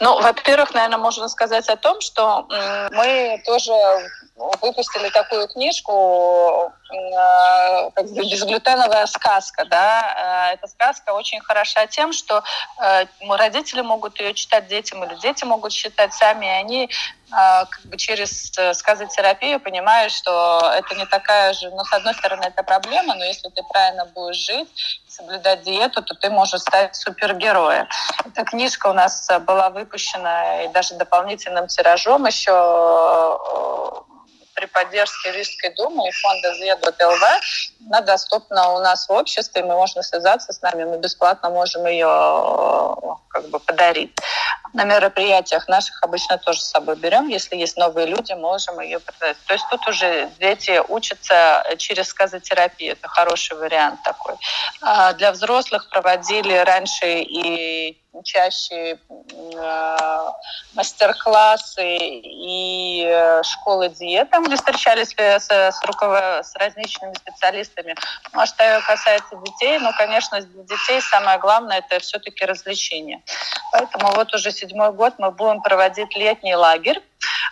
Ну, 0.00 0.20
во-первых, 0.20 0.74
наверное, 0.74 0.98
можно 0.98 1.28
сказать 1.28 1.66
о 1.70 1.76
том, 1.76 2.02
что 2.02 2.46
мы 2.92 3.42
тоже 3.46 3.72
выпустили 4.60 5.08
такую 5.10 5.48
книжку 5.48 6.72
э, 6.90 7.90
как 7.94 8.06
бы 8.06 8.22
безглютеновая 8.22 9.06
сказка, 9.06 9.64
да. 9.66 10.50
Э, 10.50 10.54
эта 10.54 10.66
сказка 10.66 11.10
очень 11.10 11.40
хороша 11.40 11.86
тем, 11.86 12.12
что 12.12 12.42
э, 12.82 13.04
родители 13.28 13.82
могут 13.82 14.18
ее 14.20 14.32
читать 14.34 14.66
детям 14.68 15.04
или 15.04 15.14
дети 15.20 15.44
могут 15.44 15.72
читать 15.72 16.14
сами, 16.14 16.46
и 16.46 16.48
они 16.48 16.90
как 17.30 17.80
бы 17.84 17.96
через 17.96 18.52
сказотерапию 18.76 19.60
понимают, 19.60 20.12
что 20.12 20.72
это 20.74 20.94
не 20.94 21.06
такая 21.06 21.52
же, 21.52 21.70
ну, 21.70 21.84
с 21.84 21.92
одной 21.92 22.14
стороны, 22.14 22.44
это 22.44 22.62
проблема, 22.62 23.14
но 23.14 23.24
если 23.24 23.48
ты 23.50 23.62
правильно 23.62 24.04
будешь 24.06 24.36
жить, 24.36 24.68
соблюдать 25.08 25.62
диету, 25.62 26.02
то 26.02 26.14
ты 26.14 26.30
можешь 26.30 26.60
стать 26.60 26.96
супергероем. 26.96 27.86
Эта 28.24 28.44
книжка 28.44 28.88
у 28.88 28.92
нас 28.92 29.28
была 29.46 29.70
выпущена 29.70 30.64
и 30.64 30.68
даже 30.68 30.94
дополнительным 30.94 31.68
тиражом 31.68 32.26
еще 32.26 32.50
при 34.54 34.66
поддержке 34.66 35.32
Рижской 35.32 35.74
думы 35.74 36.08
и 36.08 36.12
фонда 36.12 36.54
«Зведут 36.54 37.00
ЛВ» 37.00 37.22
она 37.86 38.00
доступна 38.02 38.72
у 38.72 38.80
нас 38.80 39.08
в 39.08 39.12
обществе, 39.12 39.62
мы 39.64 39.74
можно 39.74 40.02
связаться 40.02 40.52
с 40.52 40.60
нами, 40.60 40.84
мы 40.84 40.98
бесплатно 40.98 41.48
можем 41.50 41.86
ее 41.86 42.06
как 43.28 43.48
бы 43.48 43.58
подарить. 43.58 44.14
На 44.72 44.84
мероприятиях 44.84 45.66
наших 45.68 46.02
обычно 46.02 46.38
тоже 46.38 46.60
с 46.60 46.70
собой 46.70 46.96
берем, 46.96 47.28
если 47.28 47.56
есть 47.56 47.76
новые 47.76 48.06
люди, 48.06 48.32
можем 48.32 48.80
ее 48.80 49.00
продать. 49.00 49.36
То 49.46 49.54
есть 49.54 49.64
тут 49.70 49.86
уже 49.88 50.30
дети 50.38 50.80
учатся 50.88 51.64
через 51.78 52.08
сказотерапию, 52.08 52.92
это 52.92 53.08
хороший 53.08 53.56
вариант 53.56 54.02
такой. 54.04 54.34
А 54.80 55.12
для 55.14 55.32
взрослых 55.32 55.88
проводили 55.90 56.54
раньше 56.54 57.20
и 57.20 57.98
чаще 58.24 58.98
э, 59.08 60.30
мастер-классы 60.74 61.96
и 61.98 63.04
э, 63.06 63.42
школы 63.42 63.88
диеты, 63.88 64.38
где 64.44 64.56
встречались 64.56 65.14
с, 65.16 65.50
с, 65.50 65.84
руковод... 65.84 66.44
с 66.44 66.54
различными 66.56 67.14
специалистами. 67.14 67.94
Ну, 68.32 68.40
а 68.40 68.46
что 68.46 68.82
касается 68.86 69.36
детей, 69.36 69.78
ну, 69.78 69.90
конечно, 69.96 70.40
для 70.40 70.62
детей 70.64 71.00
самое 71.00 71.38
главное– 71.38 71.78
это 71.90 72.00
все-таки 72.00 72.44
развлечение. 72.44 73.22
Поэтому 73.72 74.12
вот 74.12 74.34
уже 74.34 74.52
седьмой 74.52 74.92
год 74.92 75.14
мы 75.18 75.30
будем 75.30 75.62
проводить 75.62 76.14
летний 76.16 76.54
лагерь. 76.54 77.00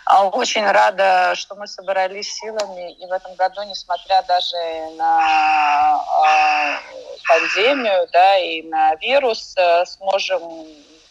А, 0.05 0.25
очень 0.25 0.65
рада, 0.65 1.35
что 1.35 1.55
мы 1.55 1.67
собрались 1.67 2.33
силами, 2.33 2.93
и 2.93 3.05
в 3.05 3.11
этом 3.11 3.35
году, 3.35 3.61
несмотря 3.63 4.23
даже 4.23 4.55
на 4.97 5.19
э, 5.21 5.58
пандемию 7.53 8.07
да, 8.11 8.37
и 8.37 8.61
на 8.63 8.95
вирус, 8.95 9.55
э, 9.57 9.85
сможем 9.85 10.41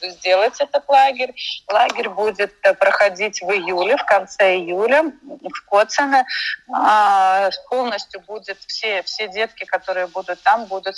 сделать 0.02 0.60
этот 0.60 0.88
лагерь. 0.88 1.34
Лагерь 1.70 2.08
будет 2.08 2.52
э, 2.62 2.74
проходить 2.74 3.40
в 3.42 3.50
июле, 3.50 3.96
в 3.96 4.04
конце 4.04 4.56
июля 4.56 5.02
в 5.02 5.70
Коцене. 5.70 6.24
А, 6.72 7.50
полностью 7.68 8.20
будет 8.20 8.58
все, 8.66 9.02
все 9.02 9.28
детки, 9.28 9.64
которые 9.64 10.06
будут 10.06 10.42
там, 10.42 10.66
будут, 10.66 10.96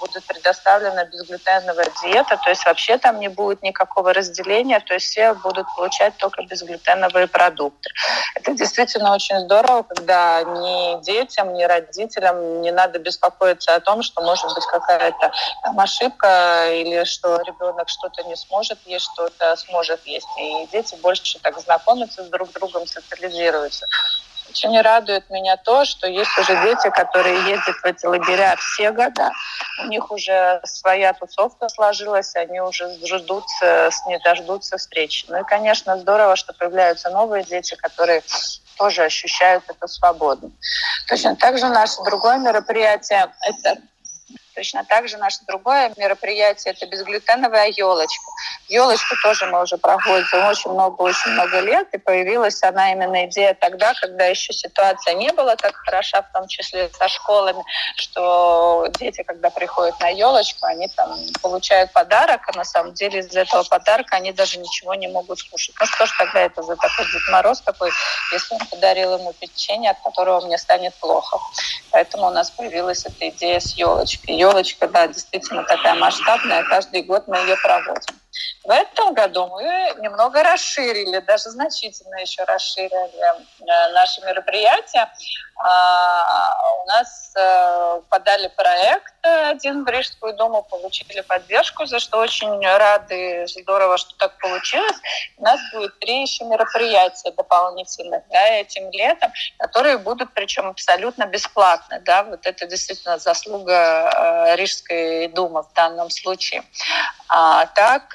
будут 0.00 0.24
предоставлена 0.24 1.04
безглютеновая 1.04 1.88
диета. 2.02 2.38
То 2.42 2.50
есть 2.50 2.64
вообще 2.64 2.98
там 2.98 3.20
не 3.20 3.28
будет 3.28 3.62
никакого 3.62 4.12
разделения, 4.12 4.80
то 4.80 4.94
есть 4.94 5.06
все 5.06 5.34
будут 5.34 5.66
получать 5.76 6.16
только 6.16 6.42
безглютеновые 6.42 7.26
продукты. 7.26 7.90
Это 8.34 8.52
действительно 8.54 9.14
очень 9.14 9.38
здорово, 9.40 9.82
когда 9.82 10.42
ни 10.42 11.02
детям, 11.02 11.54
ни 11.54 11.64
родителям 11.64 12.60
не 12.60 12.72
надо 12.72 12.98
беспокоиться 12.98 13.74
о 13.74 13.80
том, 13.80 14.02
что 14.02 14.22
может 14.22 14.52
быть 14.54 14.64
какая-то 14.66 15.32
ошибка 15.76 16.68
или 16.72 17.04
что 17.04 17.40
ребенок 17.42 17.88
что-то 17.88 18.23
не 18.26 18.36
сможет 18.36 18.78
есть 18.86 19.06
что-то, 19.12 19.56
сможет 19.56 20.06
есть. 20.06 20.26
И 20.38 20.66
дети 20.72 20.94
больше 20.96 21.38
так 21.40 21.58
знакомятся 21.60 22.24
с 22.24 22.28
друг 22.28 22.52
другом, 22.52 22.86
социализируются. 22.86 23.86
Очень 24.50 24.80
радует 24.82 25.28
меня 25.30 25.56
то, 25.56 25.84
что 25.84 26.06
есть 26.06 26.30
уже 26.38 26.54
дети, 26.62 26.88
которые 26.90 27.34
ездят 27.50 27.76
в 27.76 27.84
эти 27.84 28.06
лагеря 28.06 28.54
все 28.56 28.92
года. 28.92 29.30
У 29.82 29.86
них 29.88 30.12
уже 30.12 30.60
своя 30.64 31.12
тусовка 31.12 31.68
сложилась, 31.68 32.36
они 32.36 32.60
уже 32.60 32.88
ждут, 33.04 33.44
не 34.06 34.18
дождутся 34.22 34.76
встречи. 34.76 35.26
Ну 35.28 35.40
и, 35.40 35.44
конечно, 35.44 35.98
здорово, 35.98 36.36
что 36.36 36.52
появляются 36.52 37.10
новые 37.10 37.42
дети, 37.42 37.74
которые 37.74 38.22
тоже 38.78 39.02
ощущают 39.04 39.64
эту 39.68 39.88
свободу. 39.88 40.52
Точно 41.08 41.34
так 41.34 41.58
же 41.58 41.68
наше 41.68 42.02
другое 42.04 42.36
мероприятие– 42.38 43.32
это 43.42 43.80
Точно 44.54 44.84
так 44.84 45.08
же 45.08 45.16
наше 45.16 45.38
другое 45.46 45.92
мероприятие– 45.96 46.74
это 46.74 46.86
безглютеновая 46.86 47.68
елочка. 47.68 48.24
Елочку 48.68 49.16
тоже 49.22 49.46
мы 49.46 49.62
уже 49.62 49.76
проводим 49.78 50.46
очень 50.46 50.70
много, 50.70 51.02
очень 51.02 51.32
много 51.32 51.60
лет, 51.60 51.88
и 51.92 51.98
появилась 51.98 52.62
она 52.62 52.92
именно 52.92 53.26
идея 53.26 53.54
тогда, 53.54 53.94
когда 53.94 54.26
еще 54.26 54.52
ситуация 54.52 55.14
не 55.14 55.32
была 55.32 55.56
так 55.56 55.74
хороша, 55.74 56.22
в 56.22 56.32
том 56.32 56.46
числе 56.46 56.88
со 56.96 57.08
школами, 57.08 57.62
что 57.96 58.86
дети, 58.98 59.22
когда 59.22 59.50
приходят 59.50 59.98
на 60.00 60.08
елочку, 60.08 60.66
они 60.66 60.88
там 60.88 61.18
получают 61.42 61.92
подарок, 61.92 62.42
а 62.48 62.56
на 62.56 62.64
самом 62.64 62.94
деле 62.94 63.20
из 63.20 63.34
этого 63.34 63.64
подарка 63.64 64.16
они 64.16 64.32
даже 64.32 64.58
ничего 64.58 64.94
не 64.94 65.08
могут 65.08 65.38
скушать. 65.40 65.74
Ну 65.80 65.86
что 65.86 66.06
ж 66.06 66.10
тогда 66.16 66.40
это 66.40 66.62
за 66.62 66.76
такой 66.76 67.04
Дед 67.06 67.28
Мороз 67.30 67.60
такой, 67.60 67.90
если 68.32 68.54
он 68.54 68.60
подарил 68.66 69.18
ему 69.18 69.32
печенье, 69.32 69.90
от 69.90 70.00
которого 70.00 70.46
мне 70.46 70.58
станет 70.58 70.94
плохо. 70.94 71.38
Поэтому 71.90 72.26
у 72.26 72.30
нас 72.30 72.50
появилась 72.50 73.04
эта 73.04 73.28
идея 73.28 73.60
с 73.60 73.72
елочкой 73.76 74.36
елочка, 74.44 74.88
да, 74.88 75.06
действительно 75.08 75.62
такая 75.64 75.94
масштабная. 75.94 76.62
Каждый 76.64 77.02
год 77.02 77.24
мы 77.26 77.36
ее 77.38 77.56
проводим. 77.62 78.14
В 78.64 78.70
этом 78.70 79.12
году 79.12 79.46
мы 79.48 79.62
немного 80.00 80.42
расширили, 80.42 81.18
даже 81.20 81.50
значительно 81.50 82.16
еще 82.16 82.44
расширили 82.44 82.94
э, 82.94 83.92
наши 83.92 84.22
мероприятия. 84.22 85.12
А, 85.56 86.56
у 86.82 86.86
нас 86.86 87.32
э, 87.36 88.00
подали 88.08 88.48
проект 88.48 89.14
один 89.22 89.84
в 89.84 89.88
Рижскую 89.88 90.34
думу, 90.34 90.62
получили 90.62 91.20
поддержку, 91.20 91.86
за 91.86 92.00
что 92.00 92.18
очень 92.18 92.60
рады, 92.66 93.46
здорово, 93.46 93.96
что 93.96 94.16
так 94.16 94.38
получилось. 94.38 94.96
У 95.38 95.42
нас 95.42 95.60
будет 95.72 95.98
три 96.00 96.22
еще 96.22 96.44
мероприятия 96.44 97.30
дополнительных 97.32 98.22
да, 98.30 98.48
этим 98.48 98.90
летом, 98.90 99.32
которые 99.58 99.98
будут 99.98 100.34
причем 100.34 100.68
абсолютно 100.68 101.26
бесплатно. 101.26 102.00
Да? 102.00 102.24
Вот 102.24 102.46
это 102.46 102.66
действительно 102.66 103.18
заслуга 103.18 104.10
э, 104.52 104.56
Рижской 104.56 105.28
думы 105.28 105.62
в 105.62 105.72
данном 105.72 106.10
случае. 106.10 106.64
А, 107.28 107.66
так, 107.66 108.14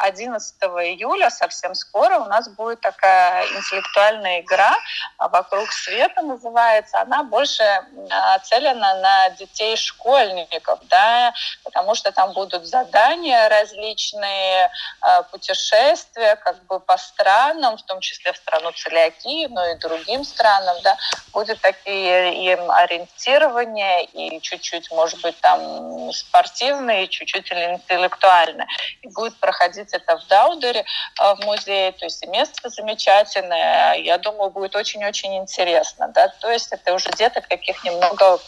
11 0.00 0.56
э, 0.60 0.66
июля, 0.66 1.30
совсем 1.30 1.74
скоро, 1.74 2.18
у 2.18 2.24
нас 2.26 2.48
будет 2.48 2.80
такая 2.80 3.46
интеллектуальная 3.46 4.40
игра 4.40 4.74
«Вокруг 5.18 5.70
света» 5.72 6.22
называется. 6.22 7.00
Она 7.00 7.22
больше 7.22 7.64
нацелена 7.92 8.94
на 9.00 9.30
детей 9.30 9.76
школьников, 9.76 10.80
да, 10.88 11.32
потому 11.64 11.94
что 11.94 12.12
там 12.12 12.32
будут 12.32 12.66
задания 12.66 13.48
различные, 13.48 14.70
э, 15.02 15.22
путешествия 15.30 16.36
как 16.36 16.64
бы 16.64 16.80
по 16.80 16.96
странам, 16.96 17.76
в 17.76 17.82
том 17.82 18.00
числе 18.00 18.32
в 18.32 18.36
страну 18.36 18.72
целиакии, 18.72 19.46
но 19.46 19.64
и 19.66 19.78
другим 19.78 20.24
странам, 20.24 20.76
да, 20.82 20.96
будет 21.32 21.60
такие 21.60 22.52
им 22.52 22.70
ориентирования 22.70 24.02
и 24.12 24.40
чуть-чуть, 24.40 24.90
может 24.90 25.20
быть, 25.20 25.38
там 25.40 26.12
спортивные, 26.12 27.08
чуть-чуть 27.08 27.52
интеллектуальные. 27.52 28.66
И 29.02 29.08
будет 29.08 29.36
проходить 29.38 29.65
это 29.92 30.18
в 30.18 30.26
Даудере, 30.28 30.80
э, 31.20 31.34
в 31.34 31.44
музее, 31.44 31.92
то 31.92 32.04
есть 32.04 32.26
место 32.26 32.68
замечательное, 32.68 33.94
я 33.94 34.18
думаю, 34.18 34.50
будет 34.50 34.76
очень-очень 34.76 35.36
интересно, 35.36 36.08
да, 36.08 36.28
то 36.28 36.50
есть 36.50 36.72
это 36.72 36.94
уже 36.94 37.10
деток 37.12 37.48
таких 37.48 37.82
немного 37.84 38.38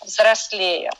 повзрослее. 0.00 0.90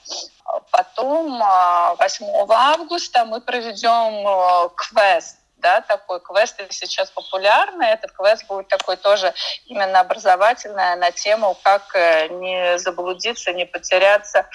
Потом 0.70 1.38
8 1.38 2.26
а, 2.48 2.72
августа 2.72 3.24
мы 3.24 3.40
проведем 3.40 4.26
э, 4.26 4.68
квест 4.76 5.36
да, 5.58 5.80
такой 5.80 6.20
квест 6.20 6.56
сейчас 6.70 7.10
популярный. 7.10 7.88
Этот 7.88 8.12
квест 8.12 8.46
будет 8.46 8.68
такой 8.68 8.96
тоже 8.96 9.34
именно 9.66 10.00
образовательный 10.00 10.96
на 10.96 11.10
тему, 11.10 11.56
как 11.62 11.94
э, 11.94 12.28
не 12.28 12.78
заблудиться, 12.78 13.52
не 13.52 13.66
потеряться 13.66 14.46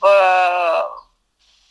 в 0.00 1.05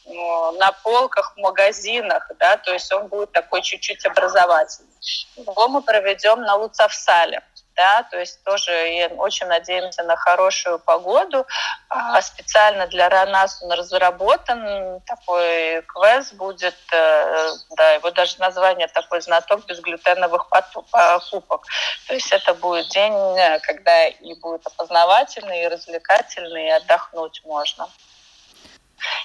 на 0.05 0.71
полках 0.83 1.33
в 1.35 1.39
магазинах, 1.39 2.29
да, 2.39 2.57
то 2.57 2.71
есть 2.71 2.91
он 2.93 3.07
будет 3.07 3.31
такой 3.31 3.61
чуть-чуть 3.61 4.05
образовательный. 4.05 4.89
Его 5.35 5.67
мы 5.67 5.81
проведем 5.81 6.41
на 6.41 6.55
Луцавсале. 6.55 7.41
да, 7.75 8.03
то 8.03 8.17
есть 8.17 8.41
тоже 8.43 9.11
очень 9.17 9.47
надеемся 9.47 10.03
на 10.03 10.15
хорошую 10.15 10.79
погоду. 10.79 11.45
А 11.89 12.21
специально 12.21 12.87
для 12.87 13.09
нас 13.25 13.61
он 13.61 13.71
разработан 13.71 15.01
такой 15.01 15.81
квест 15.81 16.33
будет, 16.35 16.77
э, 16.93 17.47
да, 17.75 17.91
его 17.91 18.11
даже 18.11 18.39
название 18.39 18.87
такой 18.87 19.21
знаток 19.21 19.65
безглютеновых 19.65 20.47
покупок. 20.47 21.65
То 22.07 22.13
есть 22.13 22.31
это 22.31 22.53
будет 22.53 22.87
день, 22.89 23.13
э, 23.13 23.59
когда 23.59 24.07
и 24.07 24.33
будет 24.35 24.65
опознавательный, 24.65 25.63
и 25.63 25.67
развлекательный, 25.67 26.67
и 26.67 26.71
отдохнуть 26.71 27.41
можно. 27.43 27.89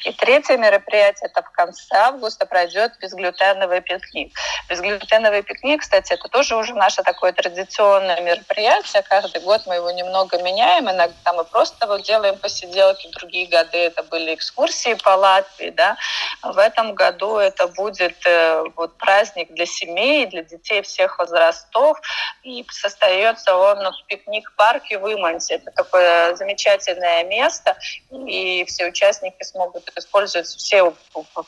И 0.05 0.13
третье 0.13 0.57
мероприятие, 0.57 1.29
это 1.29 1.43
в 1.43 1.51
конце 1.51 1.95
августа 1.95 2.47
пройдет 2.47 2.93
безглютеновый 3.01 3.81
пикник. 3.81 4.33
Безглютеновый 4.69 5.43
пикник, 5.43 5.81
кстати, 5.81 6.13
это 6.13 6.29
тоже 6.29 6.57
уже 6.57 6.75
наше 6.75 7.03
такое 7.03 7.33
традиционное 7.33 8.21
мероприятие. 8.21 9.03
Каждый 9.03 9.43
год 9.43 9.63
мы 9.67 9.77
его 9.77 9.91
немного 9.91 10.43
меняем. 10.43 10.91
Иногда 10.91 11.33
мы 11.33 11.45
просто 11.45 11.87
вот 11.87 12.03
делаем 12.03 12.39
посиделки. 12.39 13.09
Другие 13.19 13.47
годы 13.47 13.79
это 13.79 14.03
были 14.03 14.35
экскурсии 14.35 14.95
по 14.95 15.11
Латвии. 15.11 15.71
Да? 15.71 15.97
В 16.43 16.59
этом 16.59 16.95
году 16.95 17.37
это 17.37 17.67
будет 17.69 18.17
э, 18.27 18.65
вот 18.77 18.97
праздник 18.97 19.53
для 19.53 19.67
семей, 19.67 20.27
для 20.27 20.43
детей 20.43 20.83
всех 20.83 21.19
возрастов. 21.19 22.01
И 22.43 22.65
состоится 22.71 23.57
он 23.57 23.79
в 23.79 24.07
пикник-парке 24.07 24.99
в 24.99 25.13
Иманте. 25.13 25.57
Это 25.57 25.71
такое 25.73 26.35
замечательное 26.37 27.25
место. 27.25 27.77
И 28.11 28.65
все 28.67 28.87
участники 28.87 29.43
смогут 29.43 29.70
могут 29.71 29.91
использовать 29.97 30.47
все 30.47 30.93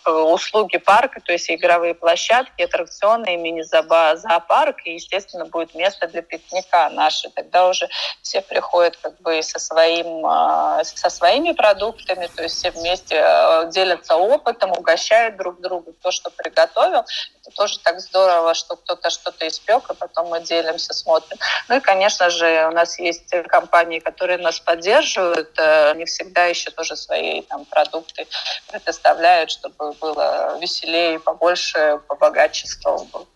услуги 0.06 0.78
парка, 0.78 1.20
то 1.20 1.32
есть 1.32 1.50
игровые 1.50 1.94
площадки, 1.94 2.62
аттракционы, 2.62 3.36
мини-зоопарк, 3.36 4.86
и, 4.86 4.94
естественно, 4.94 5.46
будет 5.46 5.74
место 5.74 6.06
для 6.06 6.22
пикника 6.22 6.88
наши. 6.90 7.28
Тогда 7.30 7.68
уже 7.68 7.88
все 8.22 8.40
приходят 8.40 8.96
как 9.02 9.20
бы 9.20 9.42
со, 9.42 9.58
своим, 9.58 10.24
а, 10.24 10.84
со 10.84 11.10
своими 11.10 11.52
продуктами, 11.52 12.28
то 12.34 12.42
есть 12.42 12.56
все 12.56 12.70
вместе 12.70 13.20
а, 13.20 13.64
делятся 13.66 14.16
опытом, 14.16 14.70
угощают 14.72 15.36
друг 15.36 15.60
друга 15.60 15.92
то, 16.00 16.10
что 16.10 16.30
приготовил. 16.30 17.04
Это 17.44 17.56
тоже 17.56 17.78
так 17.80 18.00
здорово, 18.00 18.54
что 18.54 18.76
кто-то 18.76 19.10
что-то 19.10 19.46
испек, 19.48 19.90
и 19.90 19.94
потом 19.94 20.28
мы 20.28 20.40
делимся, 20.40 20.94
смотрим. 20.94 21.38
Ну 21.68 21.76
и, 21.76 21.80
конечно 21.80 22.30
же, 22.30 22.68
у 22.68 22.74
нас 22.74 22.98
есть 22.98 23.30
компании, 23.48 23.98
которые 23.98 24.38
нас 24.38 24.60
поддерживают, 24.60 25.50
э, 25.58 25.94
не 25.96 26.04
всегда 26.04 26.46
еще 26.46 26.70
тоже 26.70 26.96
свои 26.96 27.42
там, 27.42 27.64
продукты 27.64 27.92
продукты 27.92 28.26
предоставляют, 28.70 29.50
чтобы 29.50 29.92
было 30.00 30.58
веселее, 30.60 31.18
побольше, 31.18 32.00
побогаче 32.08 32.66
стол 32.66 33.08
был. 33.12 33.26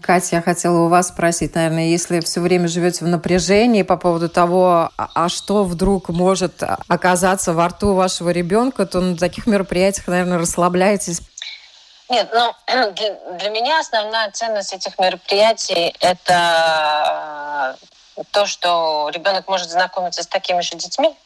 Катя, 0.00 0.36
я 0.36 0.42
хотела 0.42 0.84
у 0.84 0.88
вас 0.88 1.08
спросить, 1.08 1.56
наверное, 1.56 1.86
если 1.88 2.20
все 2.20 2.40
время 2.40 2.68
живете 2.68 3.04
в 3.04 3.08
напряжении 3.08 3.82
по 3.82 3.96
поводу 3.96 4.28
того, 4.28 4.90
а, 4.96 5.10
а 5.14 5.28
что 5.28 5.64
вдруг 5.64 6.10
может 6.10 6.62
оказаться 6.86 7.52
во 7.52 7.68
рту 7.68 7.92
вашего 7.94 8.30
ребенка, 8.30 8.86
то 8.86 9.00
на 9.00 9.16
таких 9.16 9.46
мероприятиях, 9.46 10.06
наверное, 10.06 10.38
расслабляетесь. 10.38 11.22
Нет, 12.08 12.28
ну 12.32 12.54
для, 12.92 13.14
для 13.38 13.50
меня 13.50 13.80
основная 13.80 14.30
ценность 14.30 14.72
этих 14.72 14.98
мероприятий 14.98 15.94
это 16.00 17.76
то, 18.30 18.46
что 18.46 19.10
ребенок 19.12 19.48
может 19.48 19.70
знакомиться 19.70 20.22
с 20.22 20.26
такими 20.26 20.60
же 20.60 20.76
детьми, 20.76 21.16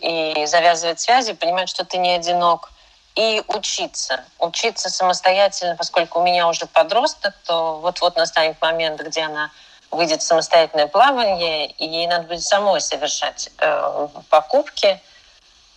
и 0.00 0.46
завязывать 0.46 1.00
связи, 1.00 1.32
понимать, 1.32 1.68
что 1.68 1.84
ты 1.84 1.98
не 1.98 2.14
одинок, 2.14 2.70
и 3.16 3.42
учиться. 3.48 4.24
Учиться 4.38 4.88
самостоятельно, 4.88 5.76
поскольку 5.76 6.20
у 6.20 6.22
меня 6.22 6.48
уже 6.48 6.66
подросток, 6.66 7.34
то 7.44 7.78
вот-вот 7.80 8.16
настанет 8.16 8.60
момент, 8.62 9.00
где 9.00 9.22
она 9.22 9.50
выйдет 9.90 10.22
в 10.22 10.24
самостоятельное 10.24 10.86
плавание, 10.86 11.66
и 11.66 11.86
ей 11.86 12.06
надо 12.06 12.28
будет 12.28 12.42
самой 12.42 12.80
совершать 12.80 13.50
э, 13.58 14.08
покупки. 14.28 15.00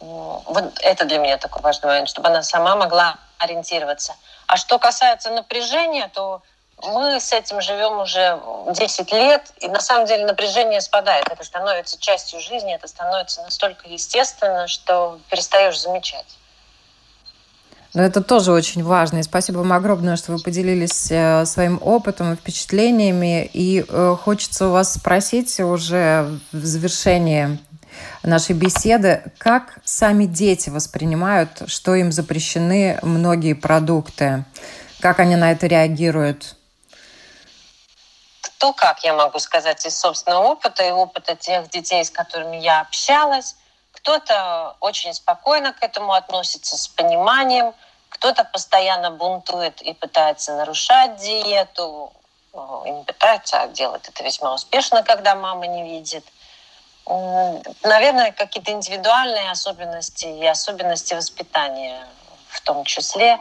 Вот 0.04 0.80
это 0.82 1.06
для 1.06 1.18
меня 1.18 1.38
такой 1.38 1.62
важный 1.62 1.88
момент, 1.88 2.10
чтобы 2.10 2.28
она 2.28 2.44
сама 2.44 2.76
могла 2.76 3.16
ориентироваться. 3.38 4.16
А 4.48 4.58
что 4.58 4.78
касается 4.78 5.30
напряжения, 5.32 6.10
то 6.14 6.42
мы 6.82 7.20
с 7.20 7.32
этим 7.32 7.62
живем 7.62 8.00
уже 8.00 8.40
10 8.70 9.12
лет, 9.14 9.54
и 9.62 9.68
на 9.70 9.80
самом 9.80 10.06
деле 10.06 10.26
напряжение 10.26 10.82
спадает. 10.82 11.26
Это 11.30 11.44
становится 11.44 12.00
частью 12.00 12.42
жизни, 12.42 12.76
это 12.76 12.88
становится 12.88 13.42
настолько 13.44 13.88
естественно, 13.88 14.68
что 14.68 15.20
перестаешь 15.30 15.80
замечать. 15.80 16.38
Но 17.94 18.02
это 18.02 18.24
тоже 18.24 18.52
очень 18.52 18.84
важно. 18.84 19.20
И 19.20 19.24
спасибо 19.24 19.60
вам 19.60 19.72
огромное, 19.72 20.18
что 20.18 20.32
вы 20.32 20.40
поделились 20.40 21.12
э, 21.12 21.46
своим 21.46 21.80
опытом 21.82 22.34
и 22.34 22.36
впечатлениями. 22.36 23.50
И 23.54 23.86
э, 23.88 24.16
хочется 24.20 24.68
у 24.68 24.72
вас 24.72 24.96
спросить 24.96 25.60
уже 25.60 26.40
в 26.52 26.66
завершении 26.66 27.60
нашей 28.24 28.56
беседы, 28.56 29.24
как 29.38 29.80
сами 29.84 30.26
дети 30.26 30.70
воспринимают, 30.70 31.64
что 31.68 31.96
им 31.96 32.12
запрещены 32.12 33.00
многие 33.02 33.54
продукты, 33.54 34.46
как 35.00 35.20
они 35.20 35.36
на 35.36 35.52
это 35.52 35.68
реагируют? 35.68 36.56
то, 38.64 38.72
как 38.72 39.04
я 39.04 39.14
могу 39.14 39.40
сказать 39.40 39.86
из 39.86 40.00
собственного 40.00 40.48
опыта 40.48 40.86
и 40.86 40.92
опыта 40.92 41.36
тех 41.36 41.70
детей, 41.70 42.06
с 42.06 42.10
которыми 42.10 42.56
я 42.56 42.80
общалась, 42.80 43.58
кто-то 43.92 44.78
очень 44.80 45.14
спокойно 45.14 45.74
к 45.74 45.84
этому 45.84 46.14
относится, 46.14 46.78
с 46.78 46.88
пониманием, 46.88 47.74
кто-то 48.08 48.46
постоянно 48.46 49.12
бунтует 49.12 49.82
и 49.82 49.94
пытается 49.94 50.56
нарушать 50.56 51.18
диету, 51.18 52.14
и 52.86 52.90
не 52.92 53.04
пытается, 53.04 53.64
а 53.64 53.68
делает 53.68 54.08
это 54.08 54.24
весьма 54.24 54.54
успешно, 54.54 55.04
когда 55.04 55.36
мама 55.36 55.68
не 55.68 55.84
видит. 55.84 56.24
Наверное, 57.06 58.32
какие-то 58.32 58.72
индивидуальные 58.72 59.52
особенности 59.52 60.26
и 60.26 60.46
особенности 60.46 61.14
воспитания 61.14 62.08
в 62.48 62.62
том 62.62 62.86
числе. 62.86 63.40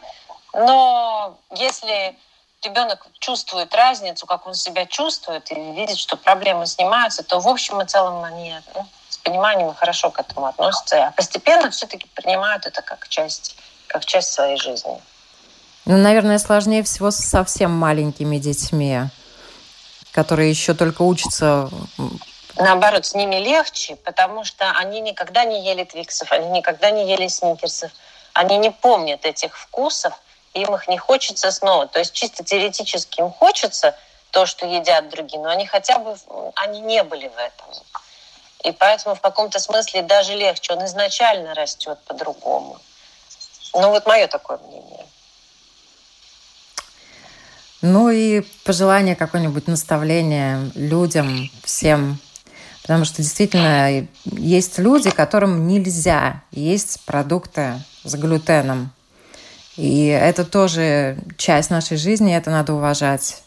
Но 0.53 1.39
если 1.55 2.17
ребенок 2.63 3.07
чувствует 3.19 3.75
разницу, 3.75 4.27
как 4.27 4.47
он 4.47 4.55
себя 4.55 4.87
чувствует, 4.87 5.51
и 5.51 5.55
видит, 5.55 5.99
что 5.99 6.17
проблемы 6.17 6.67
снимаются, 6.67 7.23
то 7.23 7.41
в 7.41 7.49
общем 7.49 7.81
и 7.81 7.87
целом 7.87 8.25
они 8.25 8.55
ну, 8.75 8.87
с 9.09 9.19
пониманием 9.19 9.71
и 9.71 9.75
хорошо 9.75 10.11
к 10.11 10.21
этому 10.21 10.47
относятся, 10.47 11.07
а 11.07 11.11
постепенно 11.13 11.71
все-таки 11.71 12.07
принимают 12.15 12.67
это 12.67 12.83
как 12.83 13.09
часть, 13.09 13.57
как 13.87 14.05
часть 14.05 14.33
своей 14.33 14.57
жизни. 14.57 15.01
Ну, 15.85 15.97
наверное, 15.97 16.39
сложнее 16.39 16.83
всего 16.85 17.11
с 17.11 17.17
совсем 17.17 17.73
маленькими 17.73 18.39
детьми, 18.39 19.03
которые 20.13 20.51
еще 20.51 20.75
только 20.75 21.03
учатся 21.03 21.69
Наоборот, 22.57 23.07
с 23.07 23.15
ними 23.15 23.37
легче, 23.37 23.97
потому 23.97 24.45
что 24.45 24.71
они 24.73 25.01
никогда 25.01 25.45
не 25.45 25.65
ели 25.65 25.85
твиксов, 25.85 26.31
они 26.33 26.49
никогда 26.49 26.91
не 26.91 27.09
ели 27.11 27.29
сникерсов, 27.29 27.91
они 28.35 28.59
не 28.59 28.71
помнят 28.71 29.25
этих 29.25 29.57
вкусов, 29.57 30.15
им 30.55 30.75
их 30.75 30.87
не 30.89 30.99
хочется 30.99 31.51
снова. 31.51 31.87
То 31.87 31.99
есть 31.99 32.13
чисто 32.13 32.45
теоретически 32.45 33.21
им 33.21 33.31
хочется 33.31 33.97
то, 34.31 34.47
что 34.47 34.67
едят 34.67 35.09
другие, 35.09 35.43
но 35.43 35.49
они 35.49 35.67
хотя 35.67 35.99
бы, 35.99 36.17
они 36.57 36.81
не 36.81 37.03
были 37.03 37.29
в 37.29 37.39
этом. 37.39 37.67
И 38.65 38.73
поэтому 38.73 39.15
в 39.15 39.21
каком-то 39.21 39.59
смысле 39.59 40.03
даже 40.03 40.35
легче. 40.35 40.75
Он 40.75 40.85
изначально 40.87 41.55
растет 41.55 41.99
по-другому. 42.07 42.79
Ну 43.75 43.91
вот 43.91 44.07
мое 44.07 44.27
такое 44.29 44.59
мнение. 44.59 45.07
Ну 47.81 48.11
и 48.11 48.43
пожелание 48.65 49.17
какое-нибудь 49.17 49.67
наставление 49.67 50.71
людям, 50.75 51.51
всем. 51.65 52.21
Потому 52.83 53.05
что 53.05 53.23
действительно 53.23 54.07
есть 54.25 54.79
люди, 54.79 55.11
которым 55.11 55.69
нельзя 55.69 56.43
есть 56.51 57.05
продукты 57.07 57.81
с 58.03 58.15
глютеном. 58.15 58.93
И 59.77 60.09
это 60.09 60.45
тоже 60.45 61.17
часть 61.39 61.71
нашей 61.71 61.97
жизни, 61.97 62.37
это 62.37 62.51
надо 62.51 62.75
уважать. 62.75 63.43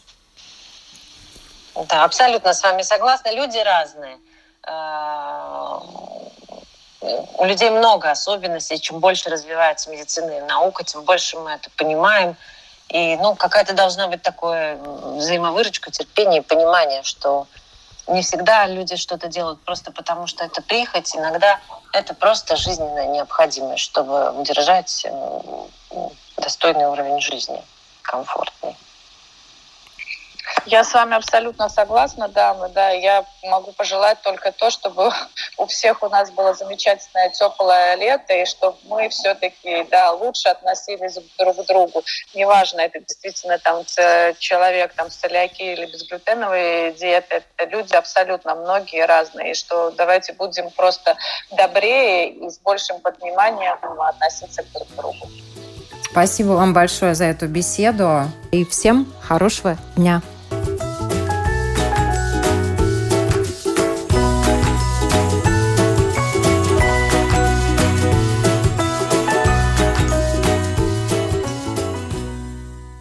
Да, 1.88 2.04
абсолютно 2.04 2.54
с 2.54 2.62
вами 2.62 2.82
согласна. 2.82 3.32
Люди 3.32 3.58
разные. 3.58 4.16
А, 4.62 5.82
у 7.00 7.44
людей 7.44 7.70
много 7.70 8.10
особенностей. 8.10 8.80
Чем 8.80 8.98
больше 8.98 9.28
развивается 9.28 9.90
медицина 9.90 10.30
и 10.30 10.40
наука, 10.40 10.82
тем 10.82 11.02
больше 11.02 11.38
мы 11.38 11.52
это 11.52 11.68
понимаем. 11.76 12.36
И 12.88 13.16
ну, 13.16 13.34
какая-то 13.34 13.74
должна 13.74 14.08
быть 14.08 14.22
такое 14.22 14.76
взаимовыручка, 14.76 15.90
терпение 15.90 16.40
и 16.40 16.44
понимание, 16.44 17.02
что 17.02 17.46
не 18.08 18.22
всегда 18.22 18.66
люди 18.66 18.96
что-то 18.96 19.28
делают 19.28 19.60
просто 19.64 19.92
потому, 19.92 20.26
что 20.26 20.44
это 20.44 20.62
прихоть. 20.62 21.14
Иногда 21.16 21.60
это 21.92 22.14
просто 22.14 22.56
жизненная 22.56 23.06
необходимость, 23.06 23.82
чтобы 23.82 24.30
удержать 24.32 25.06
достойный 26.36 26.86
уровень 26.86 27.20
жизни, 27.20 27.62
комфортный. 28.02 28.76
Я 30.66 30.82
с 30.82 30.92
вами 30.92 31.14
абсолютно 31.14 31.68
согласна, 31.68 32.26
дамы. 32.26 32.68
Да, 32.70 32.90
я 32.90 33.24
могу 33.44 33.70
пожелать 33.72 34.20
только 34.22 34.50
то, 34.50 34.70
чтобы 34.70 35.12
у 35.58 35.66
всех 35.66 36.02
у 36.02 36.08
нас 36.08 36.30
было 36.32 36.54
замечательное 36.54 37.30
теплое 37.30 37.94
лето, 37.94 38.34
и 38.34 38.44
чтобы 38.44 38.76
мы 38.88 39.08
все-таки 39.08 39.84
да, 39.90 40.10
лучше 40.10 40.48
относились 40.48 41.18
друг 41.38 41.56
к 41.56 41.66
другу. 41.66 42.02
Неважно, 42.34 42.80
это 42.80 42.98
действительно 42.98 43.58
там 43.58 43.84
человек 44.38 44.92
там, 44.94 45.08
с 45.08 45.14
целиакией 45.14 45.74
или 45.74 45.86
безглютеновой 45.86 46.92
диеты, 46.94 47.44
это 47.56 47.70
люди 47.70 47.94
абсолютно 47.94 48.56
многие 48.56 49.06
разные, 49.06 49.52
и 49.52 49.54
что 49.54 49.92
давайте 49.92 50.32
будем 50.32 50.70
просто 50.70 51.16
добрее 51.52 52.30
и 52.30 52.50
с 52.50 52.58
большим 52.58 53.00
подниманием 53.00 53.78
относиться 54.00 54.64
друг 54.74 54.88
к 54.88 54.96
другу. 54.96 55.30
Спасибо 56.10 56.52
вам 56.52 56.74
большое 56.74 57.14
за 57.14 57.26
эту 57.26 57.46
беседу 57.46 58.22
и 58.50 58.64
всем 58.64 59.12
хорошего 59.22 59.76
дня. 59.96 60.22